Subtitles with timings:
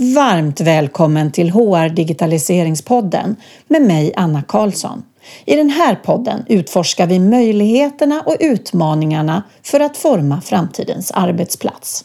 [0.00, 3.36] Varmt välkommen till HR Digitaliseringspodden
[3.68, 5.02] med mig Anna Karlsson.
[5.44, 12.04] I den här podden utforskar vi möjligheterna och utmaningarna för att forma framtidens arbetsplats.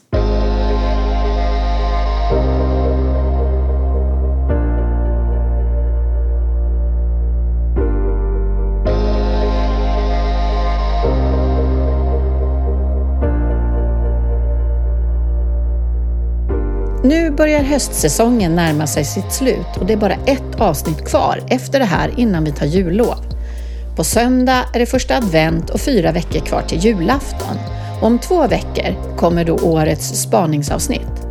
[17.05, 21.79] Nu börjar höstsäsongen närma sig sitt slut och det är bara ett avsnitt kvar efter
[21.79, 23.17] det här innan vi tar jullov.
[23.95, 27.57] På söndag är det första advent och fyra veckor kvar till julafton.
[28.01, 31.27] Och om två veckor kommer då årets spaningsavsnitt.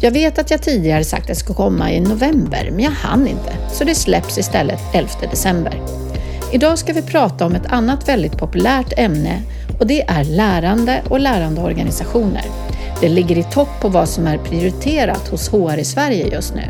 [0.00, 3.26] Jag vet att jag tidigare sagt att det ska komma i november, men jag hann
[3.26, 5.82] inte, så det släpps istället 11 december.
[6.52, 9.42] Idag ska vi prata om ett annat väldigt populärt ämne
[9.80, 12.44] och det är lärande och lärandeorganisationer.
[13.00, 16.62] Det ligger i topp på vad som är prioriterat hos HR i Sverige just nu.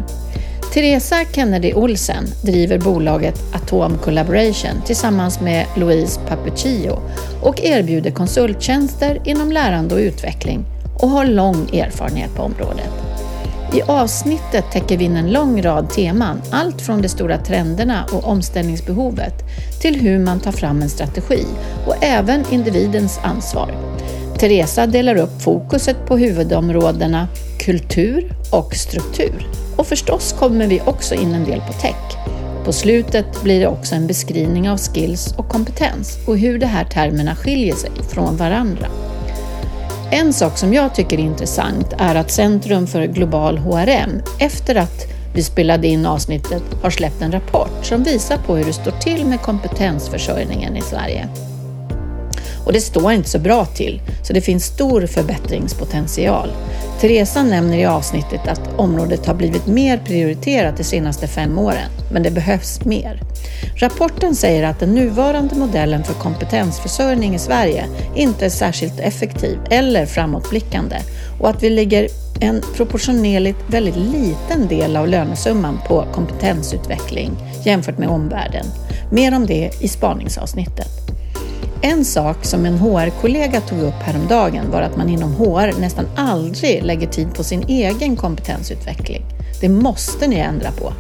[0.75, 6.99] Teresa Kennedy Olsen driver bolaget Atom Collaboration tillsammans med Louise Papuccio
[7.43, 10.65] och erbjuder konsulttjänster inom lärande och utveckling
[10.99, 12.91] och har lång erfarenhet på området.
[13.75, 18.25] I avsnittet täcker vi in en lång rad teman, allt från de stora trenderna och
[18.25, 19.35] omställningsbehovet
[19.81, 21.45] till hur man tar fram en strategi
[21.87, 23.75] och även individens ansvar.
[24.39, 27.29] Teresa delar upp fokuset på huvudområdena
[27.61, 29.49] kultur och struktur.
[29.77, 32.17] Och förstås kommer vi också in en del på tech.
[32.65, 36.85] På slutet blir det också en beskrivning av skills och kompetens och hur de här
[36.85, 38.87] termerna skiljer sig från varandra.
[40.11, 45.07] En sak som jag tycker är intressant är att Centrum för global HRM efter att
[45.35, 49.27] vi spelade in avsnittet har släppt en rapport som visar på hur det står till
[49.27, 51.29] med kompetensförsörjningen i Sverige.
[52.65, 56.53] Och det står inte så bra till, så det finns stor förbättringspotential.
[57.01, 62.23] Teresa nämner i avsnittet att området har blivit mer prioriterat de senaste fem åren, men
[62.23, 63.21] det behövs mer.
[63.77, 70.07] Rapporten säger att den nuvarande modellen för kompetensförsörjning i Sverige inte är särskilt effektiv eller
[70.07, 70.97] framåtblickande
[71.41, 72.09] och att vi ligger
[72.41, 77.31] en proportionerligt väldigt liten del av lönesumman på kompetensutveckling
[77.65, 78.67] jämfört med omvärlden.
[79.11, 81.04] Mer om det i spaningsavsnittet.
[81.83, 86.83] En sak som en HR-kollega tog upp häromdagen var att man inom HR nästan aldrig
[86.83, 89.23] lägger tid på sin egen kompetensutveckling.
[89.61, 90.93] Det måste ni ändra på.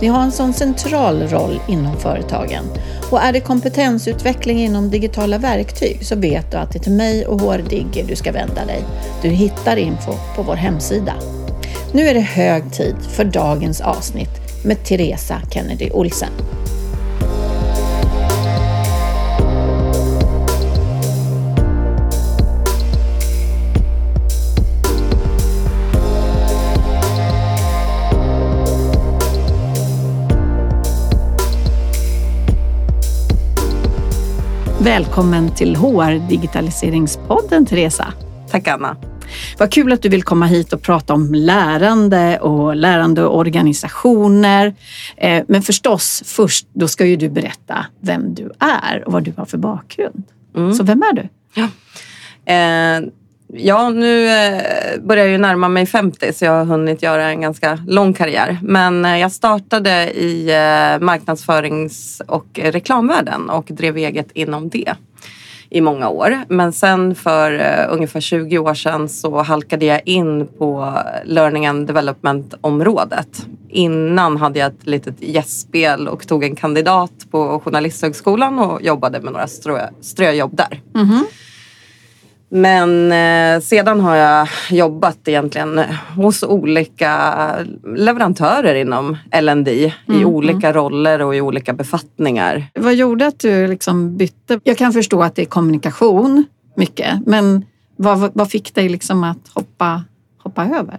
[0.00, 2.64] Ni har en sån central roll inom företagen.
[3.10, 7.26] Och är det kompetensutveckling inom digitala verktyg så vet du att det är till mig
[7.26, 8.84] och HR Digger du ska vända dig.
[9.22, 11.14] Du hittar info på vår hemsida.
[11.92, 16.30] Nu är det hög tid för dagens avsnitt med Teresa Kennedy Olsen.
[34.84, 38.12] Välkommen till HR Digitaliseringspodden Teresa.
[38.50, 38.96] Tack Anna.
[39.58, 44.74] Vad kul att du vill komma hit och prata om lärande och lärande organisationer.
[45.16, 49.32] Eh, men förstås, först då ska ju du berätta vem du är och vad du
[49.36, 50.22] har för bakgrund.
[50.56, 50.74] Mm.
[50.74, 51.28] Så vem är du?
[51.54, 51.68] Ja.
[52.52, 53.02] Eh,
[53.54, 57.40] Ja, nu eh, börjar jag ju närma mig 50 så jag har hunnit göra en
[57.40, 58.58] ganska lång karriär.
[58.62, 64.94] Men eh, jag startade i eh, marknadsförings och reklamvärlden och drev eget inom det
[65.70, 66.38] i många år.
[66.48, 72.54] Men sen för ungefär 20 år sedan så halkade jag in på learning and development
[72.60, 73.46] området.
[73.68, 79.32] Innan hade jag ett litet gästspel och tog en kandidat på Journalisthögskolan och jobbade med
[79.32, 80.80] några strö, ströjobb där.
[80.94, 81.22] Mm -hmm.
[82.54, 85.80] Men eh, sedan har jag jobbat egentligen
[86.16, 87.34] hos olika
[87.96, 90.72] leverantörer inom L&D mm, i olika mm.
[90.72, 92.66] roller och i olika befattningar.
[92.74, 94.60] Vad gjorde att du liksom bytte?
[94.64, 96.44] Jag kan förstå att det är kommunikation
[96.76, 97.64] mycket, men
[97.96, 100.04] vad, vad fick dig liksom att hoppa,
[100.38, 100.98] hoppa över?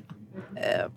[0.55, 0.91] Eh,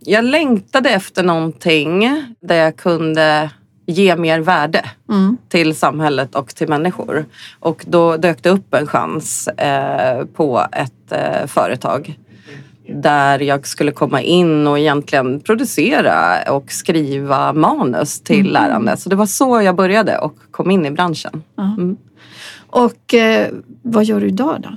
[0.00, 3.50] jag längtade efter någonting där jag kunde
[3.86, 5.36] ge mer värde mm.
[5.48, 7.24] till samhället och till människor.
[7.60, 12.18] Och då dök det upp en chans eh, på ett eh, företag
[12.88, 18.52] där jag skulle komma in och egentligen producera och skriva manus till mm.
[18.52, 18.96] lärande.
[18.96, 21.42] Så det var så jag började och kom in i branschen.
[21.58, 21.96] Mm.
[22.66, 23.48] Och eh,
[23.82, 24.68] vad gör du idag då?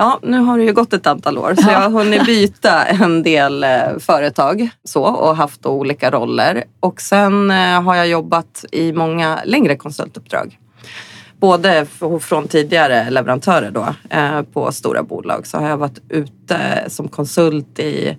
[0.00, 3.22] Ja, nu har det ju gått ett antal år så jag har hunnit byta en
[3.22, 6.64] del eh, företag så, och haft olika roller.
[6.80, 10.58] Och sen eh, har jag jobbat i många längre konsultuppdrag.
[11.40, 11.86] Både
[12.20, 17.78] från tidigare leverantörer då, eh, på stora bolag så har jag varit ute som konsult
[17.78, 18.16] i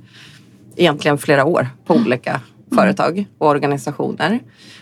[0.75, 2.41] egentligen flera år på olika
[2.75, 4.39] företag och organisationer.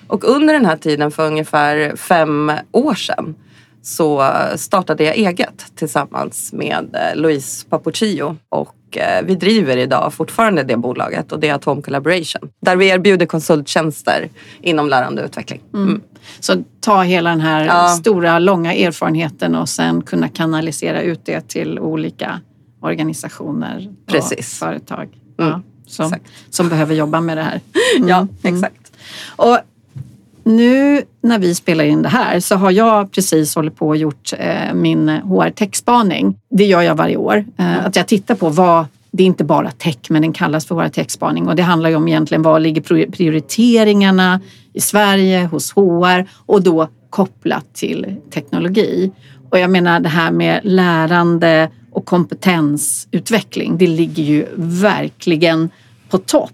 [0.07, 3.35] Och under den här tiden för ungefär fem år sedan
[3.87, 10.63] så startade jag eget tillsammans med eh, Louise Papuccio och eh, vi driver idag fortfarande
[10.63, 14.29] det bolaget och det är Atom Collaboration där vi erbjuder konsulttjänster
[14.61, 15.61] inom lärande och utveckling.
[15.73, 16.01] Mm.
[16.39, 17.87] Så ta hela den här ja.
[17.87, 22.41] stora, långa erfarenheten och sen kunna kanalisera ut det till olika
[22.81, 24.39] organisationer Precis.
[24.39, 25.09] och företag
[25.39, 25.51] mm.
[25.51, 26.13] ja, som,
[26.49, 27.61] som behöver jobba med det här.
[27.97, 28.09] Mm.
[28.09, 28.91] Ja, exakt.
[29.35, 29.57] Och
[30.47, 34.33] nu när vi spelar in det här så har jag precis hållit på och gjort
[34.37, 36.35] eh, min eh, HR-techspaning.
[36.49, 37.45] Det gör jag varje år.
[37.57, 40.75] Eh, att jag tittar på vad det är inte bara tech, men den kallas för
[40.75, 44.39] våra techspaning och det handlar ju om egentligen vad ligger prioriteringarna
[44.73, 49.11] i Sverige hos HR och då kopplat till teknologi.
[49.49, 55.69] Och jag menar det här med lärande och kompetensutveckling, det ligger ju verkligen
[56.09, 56.51] på topp.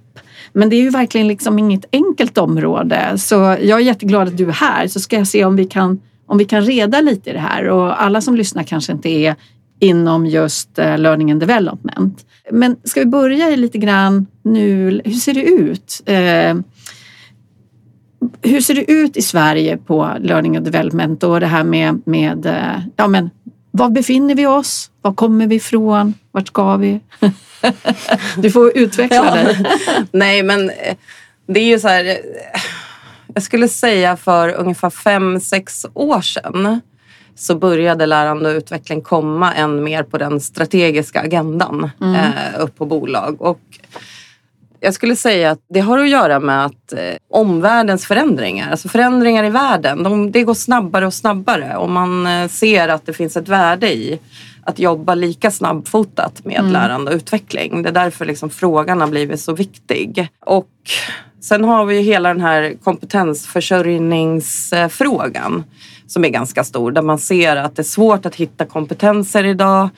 [0.54, 4.48] Men det är ju verkligen liksom inget enkelt område så jag är jätteglad att du
[4.48, 7.34] är här så ska jag se om vi kan, om vi kan reda lite i
[7.34, 9.36] det här och alla som lyssnar kanske inte är
[9.80, 12.26] inom just eh, learning and development.
[12.52, 16.02] Men ska vi börja lite grann nu, hur ser det ut?
[16.06, 16.56] Eh,
[18.42, 22.46] hur ser det ut i Sverige på learning and development och det här med, med
[22.46, 23.30] eh, ja men
[23.72, 24.92] var befinner vi oss?
[25.02, 26.14] Var kommer vi ifrån?
[26.32, 27.00] Vart ska vi?
[28.38, 29.36] du får utveckla ja.
[29.36, 29.66] dig.
[30.12, 30.96] Nej, men eh,
[31.48, 32.06] det är ju så här.
[32.06, 32.16] Eh,
[33.34, 36.82] jag skulle säga för ungefär fem, sex år sedan
[37.36, 42.16] så började lärande och utveckling komma än mer på den strategiska agendan mm.
[42.16, 43.42] eh, upp på bolag.
[43.42, 43.60] Och
[44.80, 49.44] jag skulle säga att det har att göra med att eh, omvärldens förändringar, alltså förändringar
[49.44, 53.38] i världen, de, det går snabbare och snabbare och man eh, ser att det finns
[53.38, 54.20] ett värde i
[54.66, 56.72] att jobba lika snabbfotat med mm.
[56.72, 57.84] lärande och utveckling.
[57.84, 60.28] Det är därför liksom frågan har blivit så viktig.
[60.40, 60.70] Och
[61.42, 65.64] sen har vi hela den här kompetensförsörjningsfrågan
[66.08, 69.90] som är ganska stor där man ser att det är svårt att hitta kompetenser idag.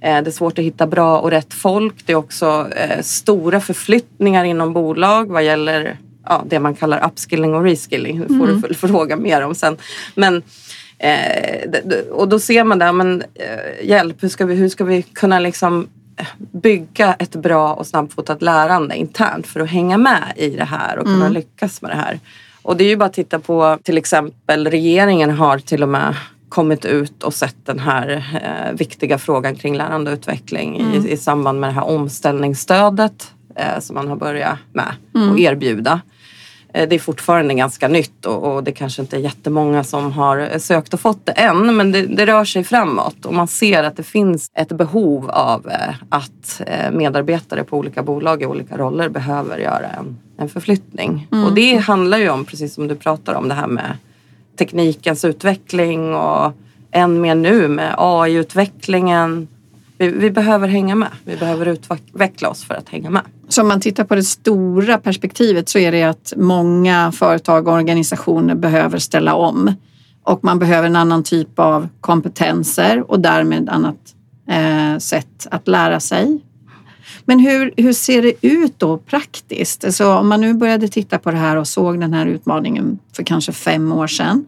[0.00, 1.94] Eh, det är svårt att hitta bra och rätt folk.
[2.06, 5.98] Det är också eh, stora förflyttningar inom bolag vad gäller
[6.28, 8.20] ja, det man kallar upskilling och reskilling.
[8.20, 8.64] Det får mm.
[8.68, 9.76] du fråga mer om sen.
[10.14, 10.42] Men,
[10.98, 13.22] eh, och då ser man där, men
[13.82, 15.88] hjälp, hur ska vi, hur ska vi kunna liksom
[16.38, 21.04] bygga ett bra och snabbfotat lärande internt för att hänga med i det här och
[21.04, 21.32] kunna mm.
[21.32, 22.20] lyckas med det här.
[22.62, 26.16] Och det är ju bara att titta på till exempel regeringen har till och med
[26.48, 28.08] kommit ut och sett den här
[28.42, 31.06] eh, viktiga frågan kring lärande och utveckling mm.
[31.06, 35.30] i, i, samband med det här omställningsstödet eh, som man har börjat med mm.
[35.30, 36.00] och erbjuda.
[36.72, 40.58] Eh, det är fortfarande ganska nytt och, och, det kanske inte är jättemånga som har
[40.58, 43.96] sökt och fått det än men det, det rör sig framåt och man ser att
[43.96, 49.08] det finns ett behov av eh, att eh, medarbetare på olika bolag i olika roller
[49.08, 51.28] behöver göra en, en förflyttning.
[51.32, 51.44] Mm.
[51.44, 53.96] Och det handlar ju om, precis som du pratar om, det här med
[54.58, 56.52] teknikens utveckling och
[56.90, 59.48] än mer nu med AI-utvecklingen.
[59.98, 61.08] Vi, vi, behöver hänga med.
[61.24, 63.22] Vi behöver utveckla oss för att hänga med.
[63.48, 67.74] Så om man tittar på det stora perspektivet så är det att många företag och
[67.74, 69.72] organisationer behöver ställa om
[70.22, 74.14] och man behöver en annan typ av kompetenser och därmed annat
[74.48, 76.40] eh, sätt att lära sig.
[77.24, 79.84] Men hur, hur ser det ut då praktiskt?
[79.84, 83.22] Alltså om man nu började titta på det här och såg den här utmaningen för
[83.22, 84.46] kanske fem år sedan.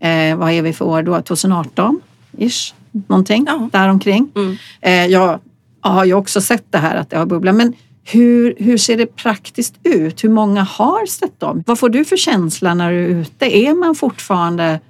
[0.00, 1.22] Eh, vad är vi för år då?
[1.22, 2.00] 2018?
[2.38, 3.68] Ish, någonting ja.
[3.72, 4.32] däromkring.
[4.36, 4.56] Mm.
[4.80, 5.40] Eh, jag
[5.80, 7.54] har ju också sett det här att det har bubblat.
[7.54, 10.24] Men hur, hur ser det praktiskt ut?
[10.24, 11.62] Hur många har sett dem?
[11.66, 13.58] Vad får du för känsla när du är ute?
[13.58, 14.80] Är man fortfarande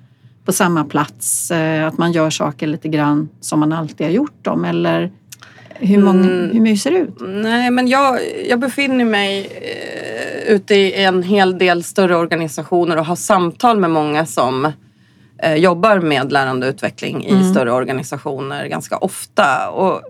[0.45, 1.51] på samma plats?
[1.51, 4.65] Eh, att man gör saker lite grann som man alltid har gjort dem?
[4.65, 5.11] Eller
[5.75, 6.51] hur, många, mm.
[6.51, 7.17] hur mycket ser det ut?
[7.21, 13.07] Nej, men jag, jag befinner mig eh, ute i en hel del större organisationer och
[13.07, 14.73] har samtal med många som
[15.57, 17.51] jobbar med lärande och utveckling i mm.
[17.51, 19.71] större organisationer ganska ofta.
[19.71, 20.03] Och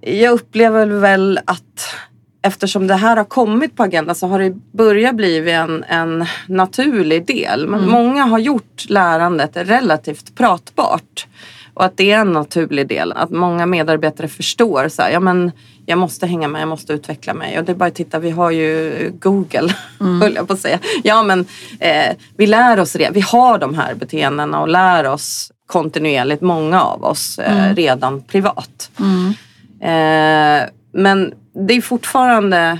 [0.00, 1.94] jag upplever väl att
[2.42, 7.26] eftersom det här har kommit på agendan så har det börjat bli en, en naturlig
[7.26, 7.68] del.
[7.68, 7.90] Men mm.
[7.90, 11.26] många har gjort lärandet relativt pratbart.
[11.74, 13.12] Och att det är en naturlig del.
[13.12, 15.52] Att många medarbetare förstår så här, ja men
[15.86, 17.58] jag måste hänga med, jag måste utveckla mig.
[17.58, 20.20] Och det är bara att titta, vi har ju Google, mm.
[20.20, 20.78] höll jag på att säga.
[21.02, 21.40] Ja men
[21.78, 23.10] eh, vi lär oss det.
[23.12, 27.76] Vi har de här beteendena och lär oss kontinuerligt, många av oss, eh, mm.
[27.76, 28.90] redan privat.
[28.98, 29.34] Mm.
[29.80, 31.34] Eh, men
[31.68, 32.78] det är fortfarande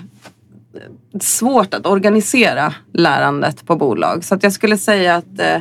[1.20, 4.24] svårt att organisera lärandet på bolag.
[4.24, 5.54] Så att jag skulle säga att eh,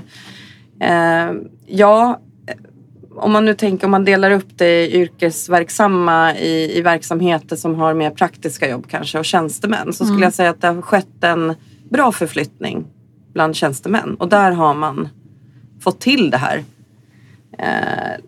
[0.90, 1.32] eh
[1.68, 2.20] ja,
[3.16, 7.76] om man nu tänker om man delar upp det i yrkesverksamma i, i verksamheter som
[7.76, 10.24] har mer praktiska jobb kanske och tjänstemän så skulle Mm.
[10.24, 11.54] jag säga att det har skett en
[11.90, 12.86] bra förflyttning
[13.34, 15.10] bland tjänstemän och där har man
[15.82, 16.64] fått till det här
[17.58, 18.20] eh,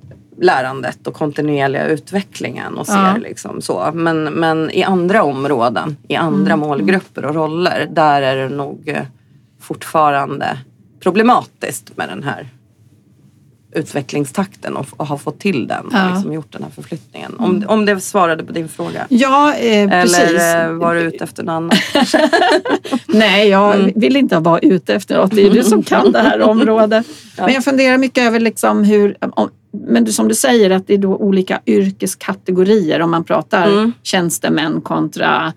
[0.41, 3.15] lärandet och kontinuerliga utvecklingen och ser Ja.
[3.17, 3.91] liksom så.
[3.93, 6.59] Men, men i andra områden, i andra Mm.
[6.67, 9.03] målgrupper och roller, där är det nog eh,
[9.59, 10.57] fortfarande
[10.99, 12.47] problematiskt med den här
[13.75, 15.99] utvecklingstakten och, och ha fått till den och Ja.
[15.99, 16.13] Mm.
[16.13, 17.35] liksom gjort den här förflyttningen.
[17.39, 19.05] Om, om det svarade på din fråga.
[19.09, 20.19] Ja, eh, precis.
[20.19, 21.73] Eller eh, var du ute efter något annat?
[23.07, 23.91] Nej, jag Mm.
[23.95, 25.31] vill inte vara ute efter något.
[25.35, 27.05] Det är du som kan det här området.
[27.37, 29.49] Men jag funderar mycket över liksom hur, om,
[29.87, 33.93] men du- som du säger att det är då olika yrkeskategorier om man pratar Mm.
[34.03, 35.53] tjänstemän kontra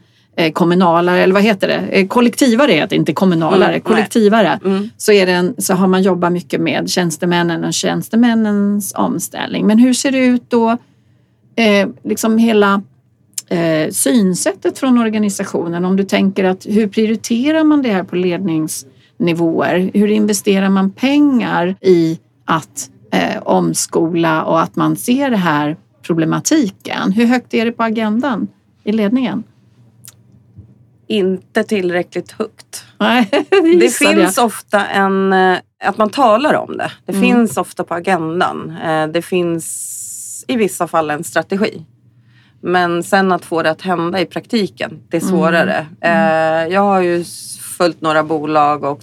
[0.52, 1.74] kommunalare eller vad heter det?
[1.74, 4.60] Eh, kollektivare heter det, inte kommunalare, Mm, kollektivare.
[4.64, 4.90] Mm.
[4.96, 9.66] Så, är det en, så har man jobbat mycket med tjänstemännen och tjänstemännens omställning.
[9.66, 10.70] Men hur ser det ut då,
[11.56, 12.82] eh, liksom hela
[13.48, 15.84] eh, synsättet från organisationen?
[15.84, 19.90] Om du tänker att hur prioriterar man det här på ledningsnivåer?
[19.94, 27.12] Hur investerar man pengar i att eh, omskola och att man ser det här problematiken?
[27.12, 28.48] Hur högt är det på agendan
[28.84, 29.44] i ledningen?
[31.06, 32.84] Inte tillräckligt högt.
[32.98, 33.28] Nej,
[33.80, 36.92] Det finns ofta en, eh, att man talar om det.
[37.06, 38.76] Det finns ofta på agendan.
[38.84, 39.92] Eh, Det finns
[40.48, 41.82] i vissa fall en strategi.
[42.60, 45.86] Men sen att få det att hända i praktiken, det är svårare.
[46.00, 47.24] Eh, Jag har ju
[47.78, 49.00] följt några bolag och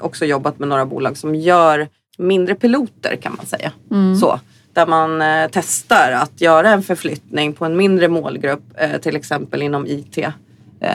[0.00, 1.88] också jobbat med några bolag som gör
[2.18, 3.72] mindre piloter kan man säga.
[4.20, 4.40] Så,
[4.72, 8.62] där man testar att göra en förflyttning på en mindre målgrupp,
[9.02, 10.18] till exempel inom IT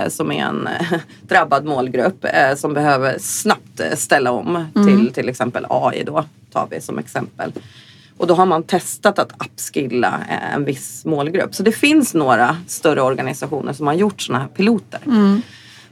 [0.10, 5.30] som är en eh, drabbad målgrupp eh, som behöver snabbt eh, ställa om till till
[5.30, 7.54] exempel AI då tar vi som exempel.
[8.18, 11.56] Och då har man testat att upskilla eh, en viss målgrupp.
[11.56, 15.02] Så det finns några större organisationer som har gjort sådana här piloter.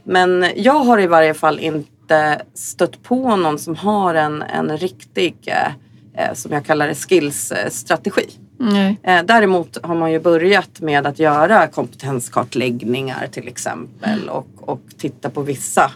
[0.03, 5.35] Men jag har i varje fall inte stött på någon som har en, en riktig,
[5.45, 8.25] eh, eh, som jag kallar det, skills-strategi.
[8.61, 8.99] Nej.
[9.03, 15.29] Eh, däremot har man ju börjat med att göra kompetenskartläggningar till exempel och, och titta
[15.29, 15.91] på vissa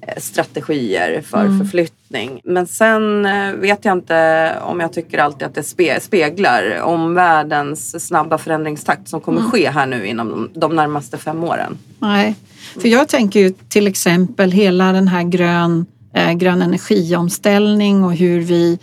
[0.00, 2.40] eh, strategier för förflyttning.
[2.44, 8.06] Men sen eh, vet jag inte om jag tycker alltid att det spe, speglar omvärldens
[8.06, 11.78] snabba förändringstakt som kommer ske här nu inom de, närmaste fem åren.
[11.98, 12.34] Nej,
[12.80, 18.40] för jag tänker ju till exempel hela den här grön, eh, grön energiomställning och hur
[18.40, 18.78] vi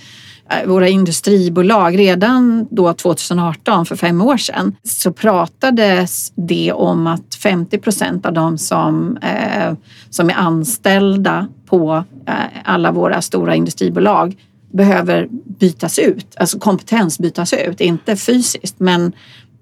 [0.50, 7.36] Eh, våra industribolag redan då 2018 för fem år sedan så pratades det om att
[7.36, 9.74] 50 procent av de som, eh,
[10.10, 14.36] som är anställda på eh, alla våra stora industribolag
[14.74, 15.27] behöver
[15.60, 19.12] bytas ut, alltså kompetens bytas ut, inte fysiskt men,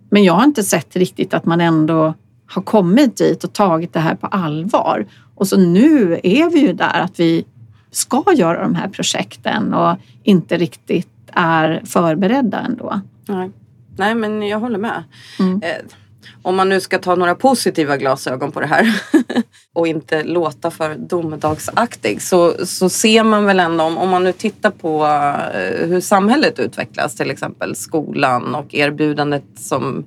[0.10, 2.14] men jag har inte sett riktigt att man ändå
[2.48, 5.06] har kommit dit och tagit det här på allvar.
[5.36, 7.46] Och så nu är vi ju där att vi
[7.96, 13.02] ska göra de här projekten och inte riktigt är förberedda ändå.
[13.26, 13.52] Nej,
[13.98, 15.04] Nej men jag håller med.
[15.40, 15.62] Mm.
[15.64, 15.86] Eh,
[16.42, 19.02] om man nu ska ta några positiva glasögon på det här
[19.74, 24.32] och inte låta för domedagsaktig så, så ser man väl ändå om, om man nu
[24.32, 30.06] tittar på eh, hur samhället utvecklas till exempel skolan och erbjudandet som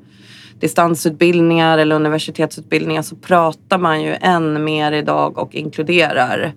[0.61, 6.52] distansutbildningar eller universitetsutbildningar så pratar man ju än mer idag och inkluderar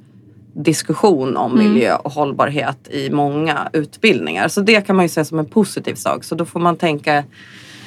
[0.53, 4.47] diskussion om miljö och hållbarhet i många utbildningar.
[4.47, 6.23] Så det kan man ju se som en positiv sak.
[6.23, 7.23] Så då får man tänka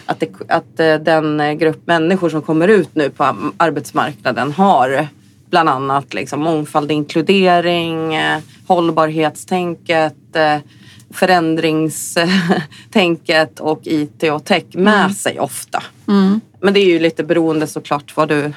[0.06, 5.08] att, det, att eh, den grupp människor som kommer ut nu på arbetsmarknaden har
[5.50, 10.58] bland annat liksom mångfald, inkludering, eh, hållbarhetstänket, eh,
[11.10, 15.82] förändringstänket och IT och tech med sig ofta.
[16.08, 16.40] Mm.
[16.60, 18.52] Men det är ju lite beroende såklart vad du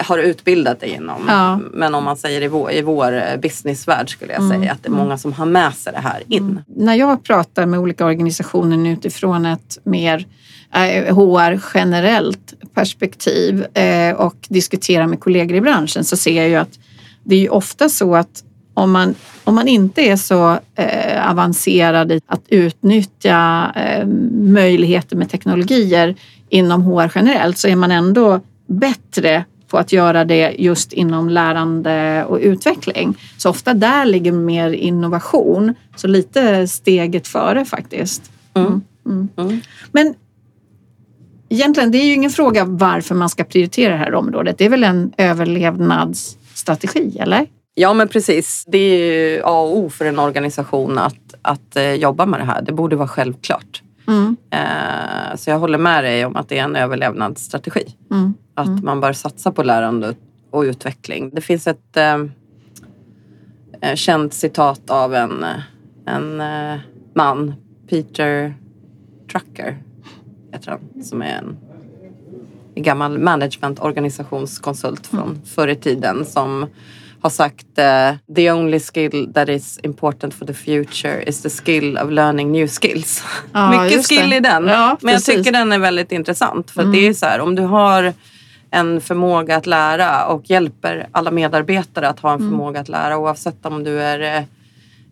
[0.00, 1.24] har utbildat dig inom.
[1.28, 1.60] Ja.
[1.72, 4.88] Men om man säger i vår, i vår eh, businessvärld skulle jag säga att det
[4.88, 6.62] är många som har med sig det här in.
[6.66, 10.26] När jag pratar med olika organisationer utifrån ett mer
[10.74, 16.56] eh, HR generellt perspektiv eh, och diskuterar med kollegor i branschen så ser jag ju
[16.56, 16.78] att
[17.24, 18.44] det är ju ofta så att
[18.74, 25.30] om man, om man inte är så eh, avancerad i att utnyttja eh, möjligheter med
[25.30, 26.16] teknologier
[26.48, 32.24] inom HR generellt så är man ändå bättre på att göra det just inom lärande
[32.28, 33.18] och utveckling.
[33.36, 35.74] Så ofta där ligger mer innovation.
[35.96, 38.30] Så lite steget före faktiskt.
[38.54, 38.80] Mm.
[39.06, 39.28] Mm.
[39.92, 40.14] Men
[41.48, 44.58] egentligen, det är ju ingen fråga varför man ska prioritera det här området.
[44.58, 47.46] Det är väl en överlevnadsstrategi, eller?
[47.74, 48.64] Ja men precis.
[48.68, 52.44] Det är ju A och O för en organisation att, att uh, jobba med det
[52.44, 52.62] här.
[52.62, 53.82] Det borde vara självklart.
[54.08, 54.36] Mm.
[54.54, 57.84] Uh, så jag håller med dig om att det är en överlevnadsstrategi.
[58.60, 58.74] Mm.
[58.74, 58.84] Att mm.
[58.84, 60.14] man bör satsa på lärande
[60.50, 61.30] och utveckling.
[61.30, 65.46] Det finns ett uh, känt citat av en,
[66.06, 66.42] en
[67.14, 67.54] man,
[67.88, 68.54] Peter
[69.32, 69.82] Trucker,
[70.52, 71.56] heter han, som är en
[72.74, 75.42] gammal managementorganisationskonsult från mm.
[75.44, 76.66] förr i tiden som
[77.20, 81.98] har sagt uh, the only skill that is important for the future is the skill
[81.98, 83.24] of learning new skills.
[83.52, 84.36] Ja, Mycket skill det.
[84.36, 84.66] i den.
[84.66, 86.92] Ja, men jag tycker den är väldigt intressant för mm.
[86.92, 88.14] det är så här om du har
[88.70, 92.50] en förmåga att lära och hjälper alla medarbetare att ha en mm.
[92.50, 94.44] förmåga att lära oavsett om du är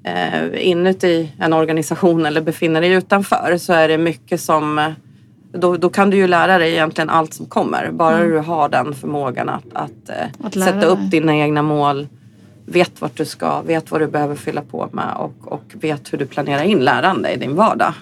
[0.03, 4.95] eh, inuti en organisation eller befinner dig utanför så är det mycket som
[5.53, 7.91] då, då kan du ju lära dig egentligen allt som kommer.
[7.91, 8.31] Bara mm.
[8.31, 12.07] du har den förmågan att, att, eh, att sätta upp dina egna mål,
[12.67, 16.19] vet vart du ska, vet vad du behöver fylla på med och, och vet hur
[16.19, 17.95] du planerar in lärande i din vardag.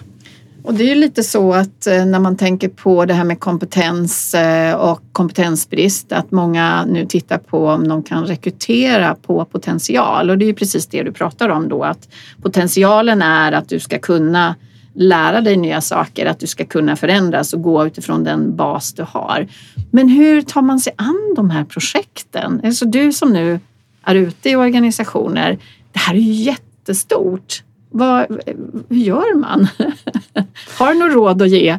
[0.67, 3.39] Och det är ju lite så att eh, när man tänker på det här med
[3.39, 10.29] kompetens eh, och kompetensbrist, att många nu tittar på om de kan rekrytera på potential.
[10.29, 12.07] Och det är ju precis det du pratar om då, att
[12.41, 14.55] potentialen är att du ska kunna
[14.93, 19.03] lära dig nya saker, att du ska kunna förändras och gå utifrån den bas du
[19.03, 19.47] har.
[19.91, 22.61] Men hur tar man sig an de här projekten?
[22.63, 23.59] Alltså du som nu
[24.03, 25.57] är ute i organisationer,
[25.91, 27.63] det här är ju jättestort.
[27.89, 28.41] Vad,
[28.89, 29.67] hur gör man?
[30.77, 31.77] Har du något råd att ge?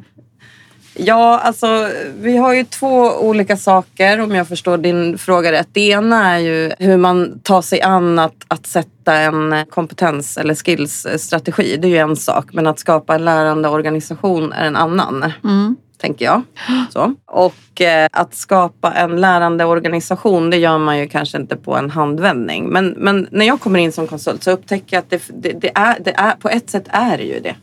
[1.00, 1.88] Ja, alltså
[2.20, 5.68] vi har ju två olika saker om jag förstår din fråga rätt.
[5.72, 10.54] Det ena är ju hur man tar sig an att, att sätta en kompetens eller
[10.54, 11.76] skillsstrategi.
[11.76, 15.32] Det är ju en sak, men att skapa en lärande organisation är en annan.
[15.44, 15.76] Mm.
[15.98, 16.42] Tänker jag.
[16.90, 17.14] Så.
[17.26, 21.90] Och eh, att skapa en lärande organisation det gör man ju kanske inte på en
[21.90, 22.68] handvändning.
[22.68, 25.70] Men, men när jag kommer in som konsult så upptäcker jag att det, det, det,
[25.74, 27.54] är, det är, på ett sätt är det ju det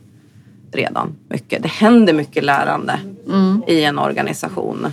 [0.72, 1.62] redan mycket.
[1.62, 3.62] Det händer mycket lärande mm.
[3.66, 4.86] i en organisation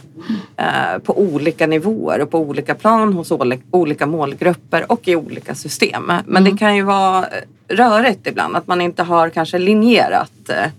[0.58, 3.32] eh, på olika nivåer och på olika plan hos
[3.72, 6.04] olika målgrupper och i olika system.
[6.06, 6.44] Men mm.
[6.44, 7.26] det kan ju vara
[7.68, 10.72] rörigt ibland att man inte har kanske linjerat eh,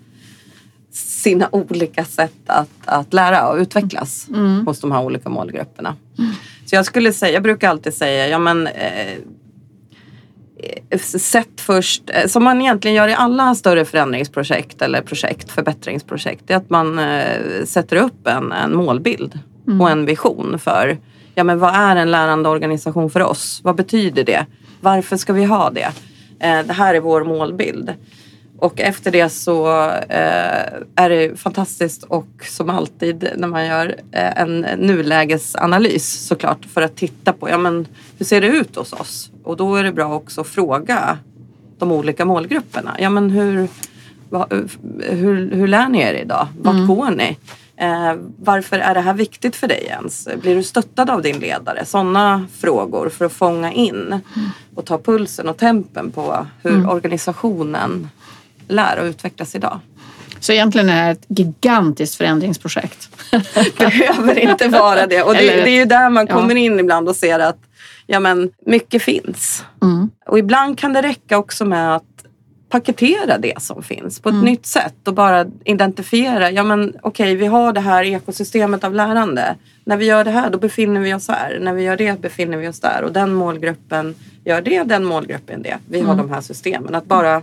[0.95, 4.67] sina olika sätt att, att lära och utvecklas mm.
[4.67, 5.97] hos de här olika målgrupperna.
[6.19, 6.31] Mm.
[6.67, 9.19] Så jag skulle säga, jag brukar alltid säga, ja men eh,
[11.01, 16.53] sätt först, eh, som man egentligen gör i alla större förändringsprojekt eller projekt, förbättringsprojekt, det
[16.53, 19.81] är att man eh, sätter upp en, en målbild mm.
[19.81, 20.99] och en vision för
[21.35, 23.61] ja, men vad är en lärande organisation för oss?
[23.65, 24.47] Vad betyder det?
[24.81, 25.93] Varför ska vi ha det?
[26.39, 27.95] Eh, det här är vår målbild.
[28.59, 29.67] Och efter det så
[30.09, 36.83] eh, är det fantastiskt och som alltid när man gör eh, en nulägesanalys såklart för
[36.83, 37.87] att titta på ja, men
[38.19, 39.31] hur ser det ut hos oss?
[39.45, 41.19] Och då är det bra också att fråga
[41.79, 42.97] de olika målgrupperna.
[42.99, 43.69] Ja, men hur,
[45.01, 46.47] hur, hur lär ni er idag?
[46.59, 46.87] Vart mm.
[46.87, 47.37] går ni?
[47.77, 50.29] Eh, varför är det här viktigt för dig ens?
[50.41, 51.85] Blir du stöttad av din ledare?
[51.85, 54.23] Sådana frågor för att fånga in mm.
[54.75, 56.89] och ta pulsen och tempen på hur mm.
[56.89, 58.09] organisationen
[58.69, 59.81] lär och utvecklas idag.
[60.41, 63.09] Så egentligen är det ett gigantiskt förändringsprojekt.
[63.79, 65.23] Behöver inte vara det.
[65.23, 66.61] Och det, det är ju där man kommer ja.
[66.61, 67.59] in ibland och ser att
[68.07, 69.65] ja, men, mycket finns.
[69.83, 70.11] Mm.
[70.27, 72.05] Och ibland kan det räcka också med att
[72.69, 74.45] paketera det som finns på ett mm.
[74.45, 78.95] nytt sätt och bara identifiera, ja men okej okay, vi har det här ekosystemet av
[78.95, 79.55] lärande.
[79.85, 81.59] När vi gör det här då befinner vi oss här.
[81.61, 85.63] När vi gör det befinner vi oss där och den målgruppen gör det, den målgruppen
[85.63, 85.79] det.
[85.89, 86.27] Vi har mm.
[86.27, 86.95] de här systemen.
[86.95, 87.43] Att bara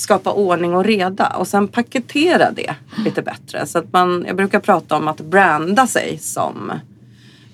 [0.00, 3.66] skapa ordning och reda och sen paketera det lite bättre.
[3.66, 6.72] Så att man, jag brukar prata om att branda sig som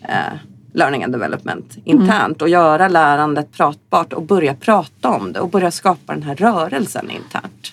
[0.02, 0.38] eh,
[0.72, 5.70] learning and development internt och göra lärandet pratbart och börja prata om det och börja
[5.70, 7.72] skapa den här rörelsen internt.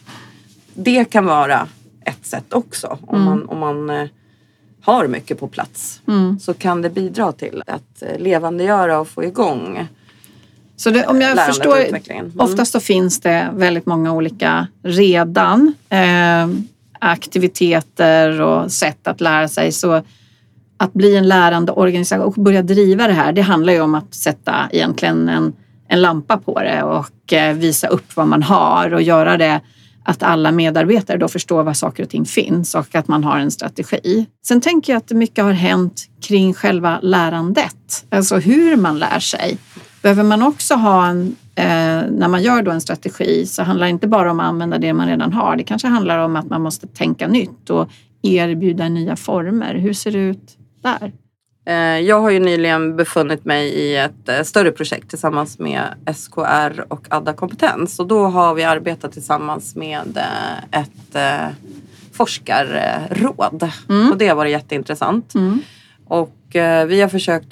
[0.74, 1.68] Det kan vara
[2.06, 3.26] ett sätt också om mm.
[3.26, 4.08] man, om man eh,
[4.82, 6.40] har mycket på plats mm.
[6.40, 9.88] så kan det bidra till att eh, levandegöra och få igång
[10.76, 11.78] så det, om jag förstår,
[12.12, 12.32] mm.
[12.38, 16.48] oftast så finns det väldigt många olika redan eh,
[17.00, 19.72] aktiviteter och sätt att lära sig.
[19.72, 20.02] Så
[20.78, 24.14] att bli en lärande organisation och börja driva det här, det handlar ju om att
[24.14, 25.54] sätta egentligen en,
[25.88, 29.62] en lampa på det och eh, visa upp vad man har och göra det
[30.06, 33.52] att alla medarbetare då förstår var saker och ting finns och att man har en
[33.52, 34.26] strategi.
[34.46, 39.58] Sen tänker jag att mycket har hänt kring själva lärandet, alltså hur man lär sig
[40.04, 41.66] behöver man också ha en, eh,
[42.12, 44.94] när man gör då en strategi så handlar det inte bara om att använda det
[44.94, 45.56] man redan har.
[45.56, 47.90] Det kanske handlar om att man måste tänka nytt och
[48.22, 49.76] erbjuda nya former.
[49.76, 51.12] Hur ser det ut där?
[51.66, 55.84] Eh, jag har ju nyligen befunnit mig i ett eh, större projekt tillsammans med
[56.16, 61.50] SKR och Adda Kompetens och då har vi arbetat tillsammans med eh, ett
[62.12, 64.12] forskarråd mm.
[64.12, 65.36] och det har varit jätteintressant.
[65.36, 65.60] Mm.
[66.08, 66.38] Och
[66.88, 67.48] vi har försökt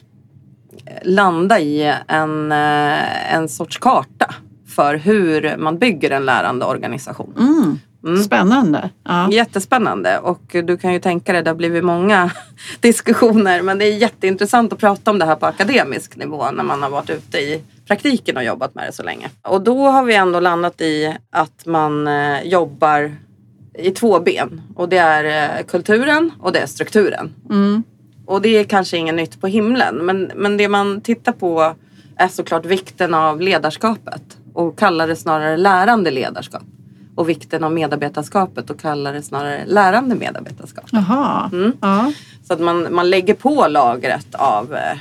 [1.03, 4.35] landa i en, en sorts karta
[4.67, 7.33] för hur man bygger en lärande organisation.
[7.39, 7.79] Mm.
[8.03, 8.23] Mm.
[8.23, 8.89] Spännande.
[9.03, 9.31] Ja.
[9.31, 12.31] Jättespännande och du kan ju tänka dig, det har blivit många
[12.79, 16.83] diskussioner men det är jätteintressant att prata om det här på akademisk nivå när man
[16.83, 19.29] har varit ute i praktiken och jobbat med det så länge.
[19.41, 23.15] Och då har vi ändå landat i att man eh, jobbar
[23.73, 27.33] i två ben och det är eh, kulturen och det är strukturen.
[27.49, 27.83] Mm.
[28.31, 31.75] Och det är kanske inget nytt på himlen men, men det man tittar på
[32.15, 36.63] är såklart vikten av ledarskapet och kallar det snarare lärande ledarskap
[37.15, 40.85] och vikten av medarbetarskapet och kallar det snarare lärande medarbetarskap.
[40.91, 41.49] Jaha.
[41.53, 41.73] Mm.
[41.81, 42.13] Ja.
[42.43, 44.97] Så att man, man lägger på lagret av eh,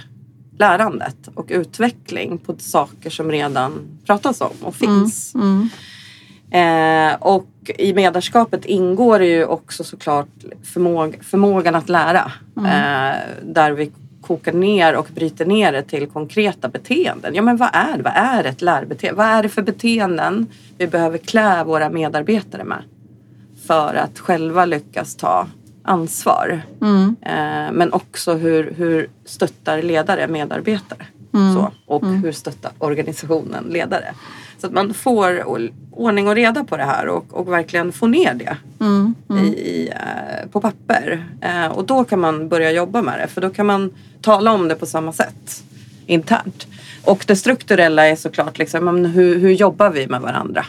[0.59, 3.73] lärandet och utveckling på saker som redan
[4.07, 5.35] pratas om och finns.
[5.35, 5.69] Mm.
[6.51, 7.13] Mm.
[7.13, 10.29] Eh, och i medarskapet ingår ju också såklart
[10.63, 12.33] förmåg, förmågan att lära.
[12.57, 12.67] Mm.
[12.67, 17.35] Eh, där vi kokar ner och bryter ner det till konkreta beteenden.
[17.35, 18.03] Ja men vad är det?
[18.03, 19.19] Vad är ett lärbeteende?
[19.19, 20.47] Vad är det för beteenden
[20.79, 22.83] vi behöver klä våra medarbetare med?
[23.67, 25.47] För att själva lyckas ta
[25.83, 26.63] ansvar.
[26.81, 27.17] Mm.
[27.23, 31.07] Eh, men också hur, hur stöttar ledare medarbetare?
[31.35, 31.55] Mm.
[31.55, 32.23] Så, och mm.
[32.23, 34.15] hur stöttar organisationen ledare?
[34.61, 35.45] Så att man får
[35.91, 39.45] ordning och reda på det här och, och verkligen får ner det mm, mm.
[39.45, 41.25] I, i, eh, på papper.
[41.41, 43.91] Eh, och då kan man börja jobba med det för då kan man
[44.23, 45.65] tala om det på samma sätt
[46.07, 46.67] internt.
[47.05, 50.67] Och det strukturella är såklart liksom, hur, hur jobbar vi med varandra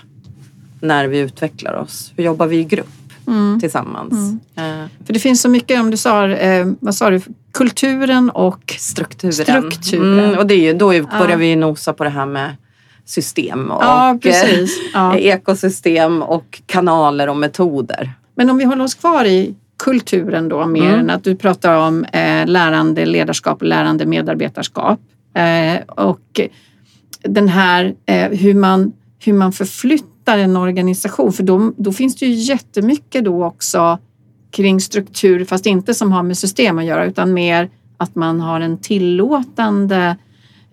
[0.80, 2.14] när vi utvecklar oss?
[2.16, 2.88] Hur jobbar vi i grupp?
[3.28, 3.60] Mm.
[3.60, 4.14] tillsammans.
[4.56, 4.82] Mm.
[4.82, 4.88] Uh.
[5.06, 9.34] För det finns så mycket, om du sa, eh, vad sa du, kulturen och strukturen.
[9.34, 10.20] strukturen.
[10.20, 12.56] Mm, och det är ju, då börjar vi nosa på det här med
[13.06, 15.18] system och ja, eh, ja.
[15.18, 18.12] ekosystem och kanaler och metoder.
[18.36, 21.00] Men om vi håller oss kvar i kulturen då mer mm.
[21.00, 25.00] än att du pratar om eh, lärande ledarskap och lärande medarbetarskap.
[25.34, 26.40] Eh, och
[27.24, 32.26] den här eh, hur, man, hur man förflyttar en organisation för då, då finns det
[32.26, 34.00] ju jättemycket då också
[34.52, 38.62] kring struktur fast inte som har med system att göra utan mer att man har
[38.62, 40.18] en tillåtande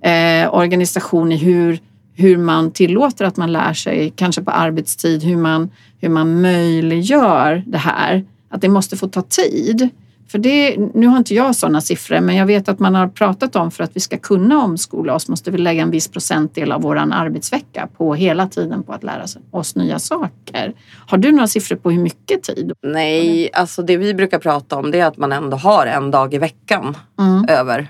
[0.02, 1.80] eh, organisation i hur
[2.18, 7.62] hur man tillåter att man lär sig, kanske på arbetstid, hur man, hur man möjliggör
[7.66, 8.24] det här.
[8.48, 9.88] Att det måste få ta tid.
[10.28, 13.56] För det, nu har inte jag sådana siffror, men jag vet att man har pratat
[13.56, 16.82] om för att vi ska kunna omskola oss måste vi lägga en viss procentdel av
[16.82, 20.74] vår arbetsvecka på hela tiden på att lära oss nya saker.
[21.06, 22.72] Har du några siffror på hur mycket tid?
[22.82, 26.34] Nej, alltså det vi brukar prata om det är att man ändå har en dag
[26.34, 27.44] i veckan mm.
[27.48, 27.88] över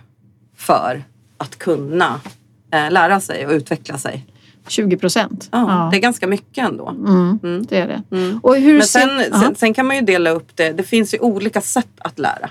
[0.56, 1.04] för
[1.38, 2.20] att kunna
[2.70, 4.26] lära sig och utveckla sig.
[4.68, 5.48] 20 procent?
[5.52, 6.88] Ja, ja, det är ganska mycket ändå.
[6.88, 7.66] Mm, mm.
[7.66, 8.16] Det är det.
[8.16, 8.40] Mm.
[8.42, 10.72] Och hur Men sen, sen, sen, kan man ju dela upp det.
[10.72, 12.50] Det finns ju olika sätt att lära.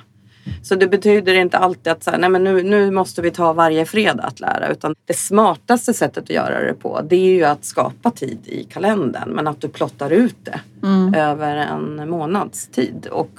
[0.63, 3.53] Så det betyder inte alltid att så här, nej men nu, nu måste vi ta
[3.53, 4.67] varje fredag att lära.
[4.67, 8.63] Utan det smartaste sättet att göra det på det är ju att skapa tid i
[8.63, 9.29] kalendern.
[9.29, 11.13] Men att du plottar ut det mm.
[11.13, 13.07] över en månads tid.
[13.11, 13.31] Och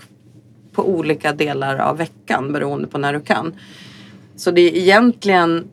[0.72, 3.52] på olika delar av veckan beroende på när du kan.
[4.36, 5.64] Så det är egentligen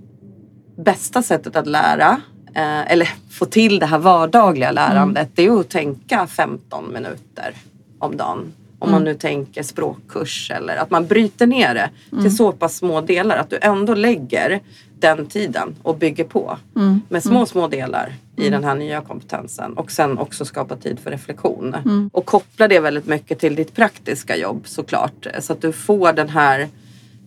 [0.76, 2.22] bästa sättet att lära
[2.56, 5.32] eh, eller få till det här vardagliga lärandet mm.
[5.36, 7.54] det är att tänka 15 minuter
[8.00, 8.54] om dagen.
[8.80, 8.92] Om mm.
[8.92, 12.24] man nu tänker språkkurs eller att man bryter ner det mm.
[12.24, 14.60] till så pass små delar att du ändå lägger
[15.00, 17.02] den tiden och bygger på mm.
[17.10, 17.46] med små, mm.
[17.46, 18.52] små delar i mm.
[18.52, 21.76] den här nya kompetensen och sen också skapa tid för reflektion.
[22.14, 26.30] Och koppla det väldigt mycket till ditt praktiska jobb såklart så att du får den
[26.30, 26.68] här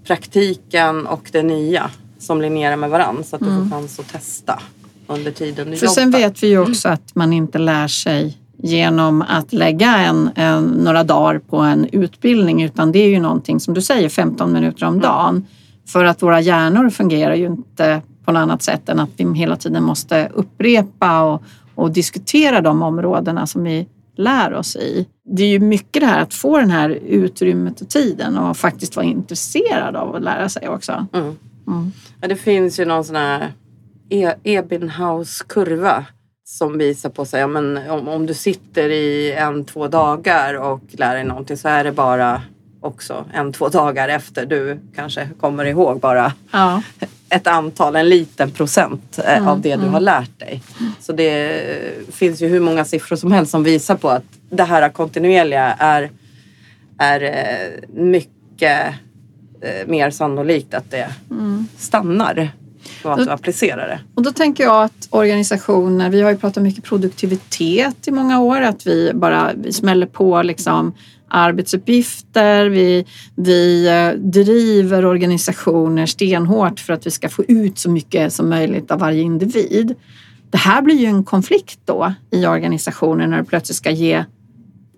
[0.05, 4.63] praktiken och det nya som linjerar med varandra så att du får chans att testa
[5.07, 5.95] under tiden du För jobbar.
[5.95, 10.65] sen vet vi ju också att man inte lär sig genom att lägga en, en,
[10.65, 14.87] några dagar på en utbildning utan det är ju någonting som du säger 15 minuter
[14.87, 15.35] om dagen.
[15.35, 15.47] Mm.
[15.87, 19.57] För att våra hjärnor fungerar ju inte på något annat sätt än att vi hela
[19.57, 21.43] tiden måste upprepa och,
[21.75, 25.07] och diskutera de områdena som vi lär oss i.
[25.25, 28.97] Det är ju mycket det här att få den här utrymmet och tiden och faktiskt
[28.97, 31.07] vara intresserad av att lära sig också.
[31.13, 31.37] Mm.
[31.69, 31.93] Mm.
[32.21, 33.53] Ja, det finns ju någon sån här
[34.11, 36.05] e Ebbinghaus-kurva
[36.45, 40.81] som visar på sig, ja, men om, om du sitter i en, två dagar och
[40.91, 42.43] lär dig någonting så är det bara
[42.81, 46.83] också en, två dagar efter du kanske kommer ihåg bara ja.
[47.31, 49.93] ett antal, en liten procent eh, mm, av det du mm.
[49.93, 50.63] har lärt dig.
[51.01, 51.65] Så det
[52.13, 56.11] finns ju hur många siffror som helst som visar på att det här kontinuerliga är,
[56.99, 58.95] är eh, mycket
[59.61, 61.09] eh, mer sannolikt att det
[61.77, 62.51] stannar
[63.05, 64.01] och att du applicerar det.
[64.15, 68.61] Och då tänker jag att organisationer, vi har ju pratat mycket produktivitet i många år,
[68.61, 70.95] att vi bara vi smäller på liksom
[71.29, 78.33] arbetsuppgifter, vi, vi eh, driver organisationer stenhårt för att vi ska få ut så mycket
[78.33, 79.95] som möjligt av varje individ.
[80.51, 84.25] Det här blir ju en konflikt då i organisationen när du plötsligt ska ge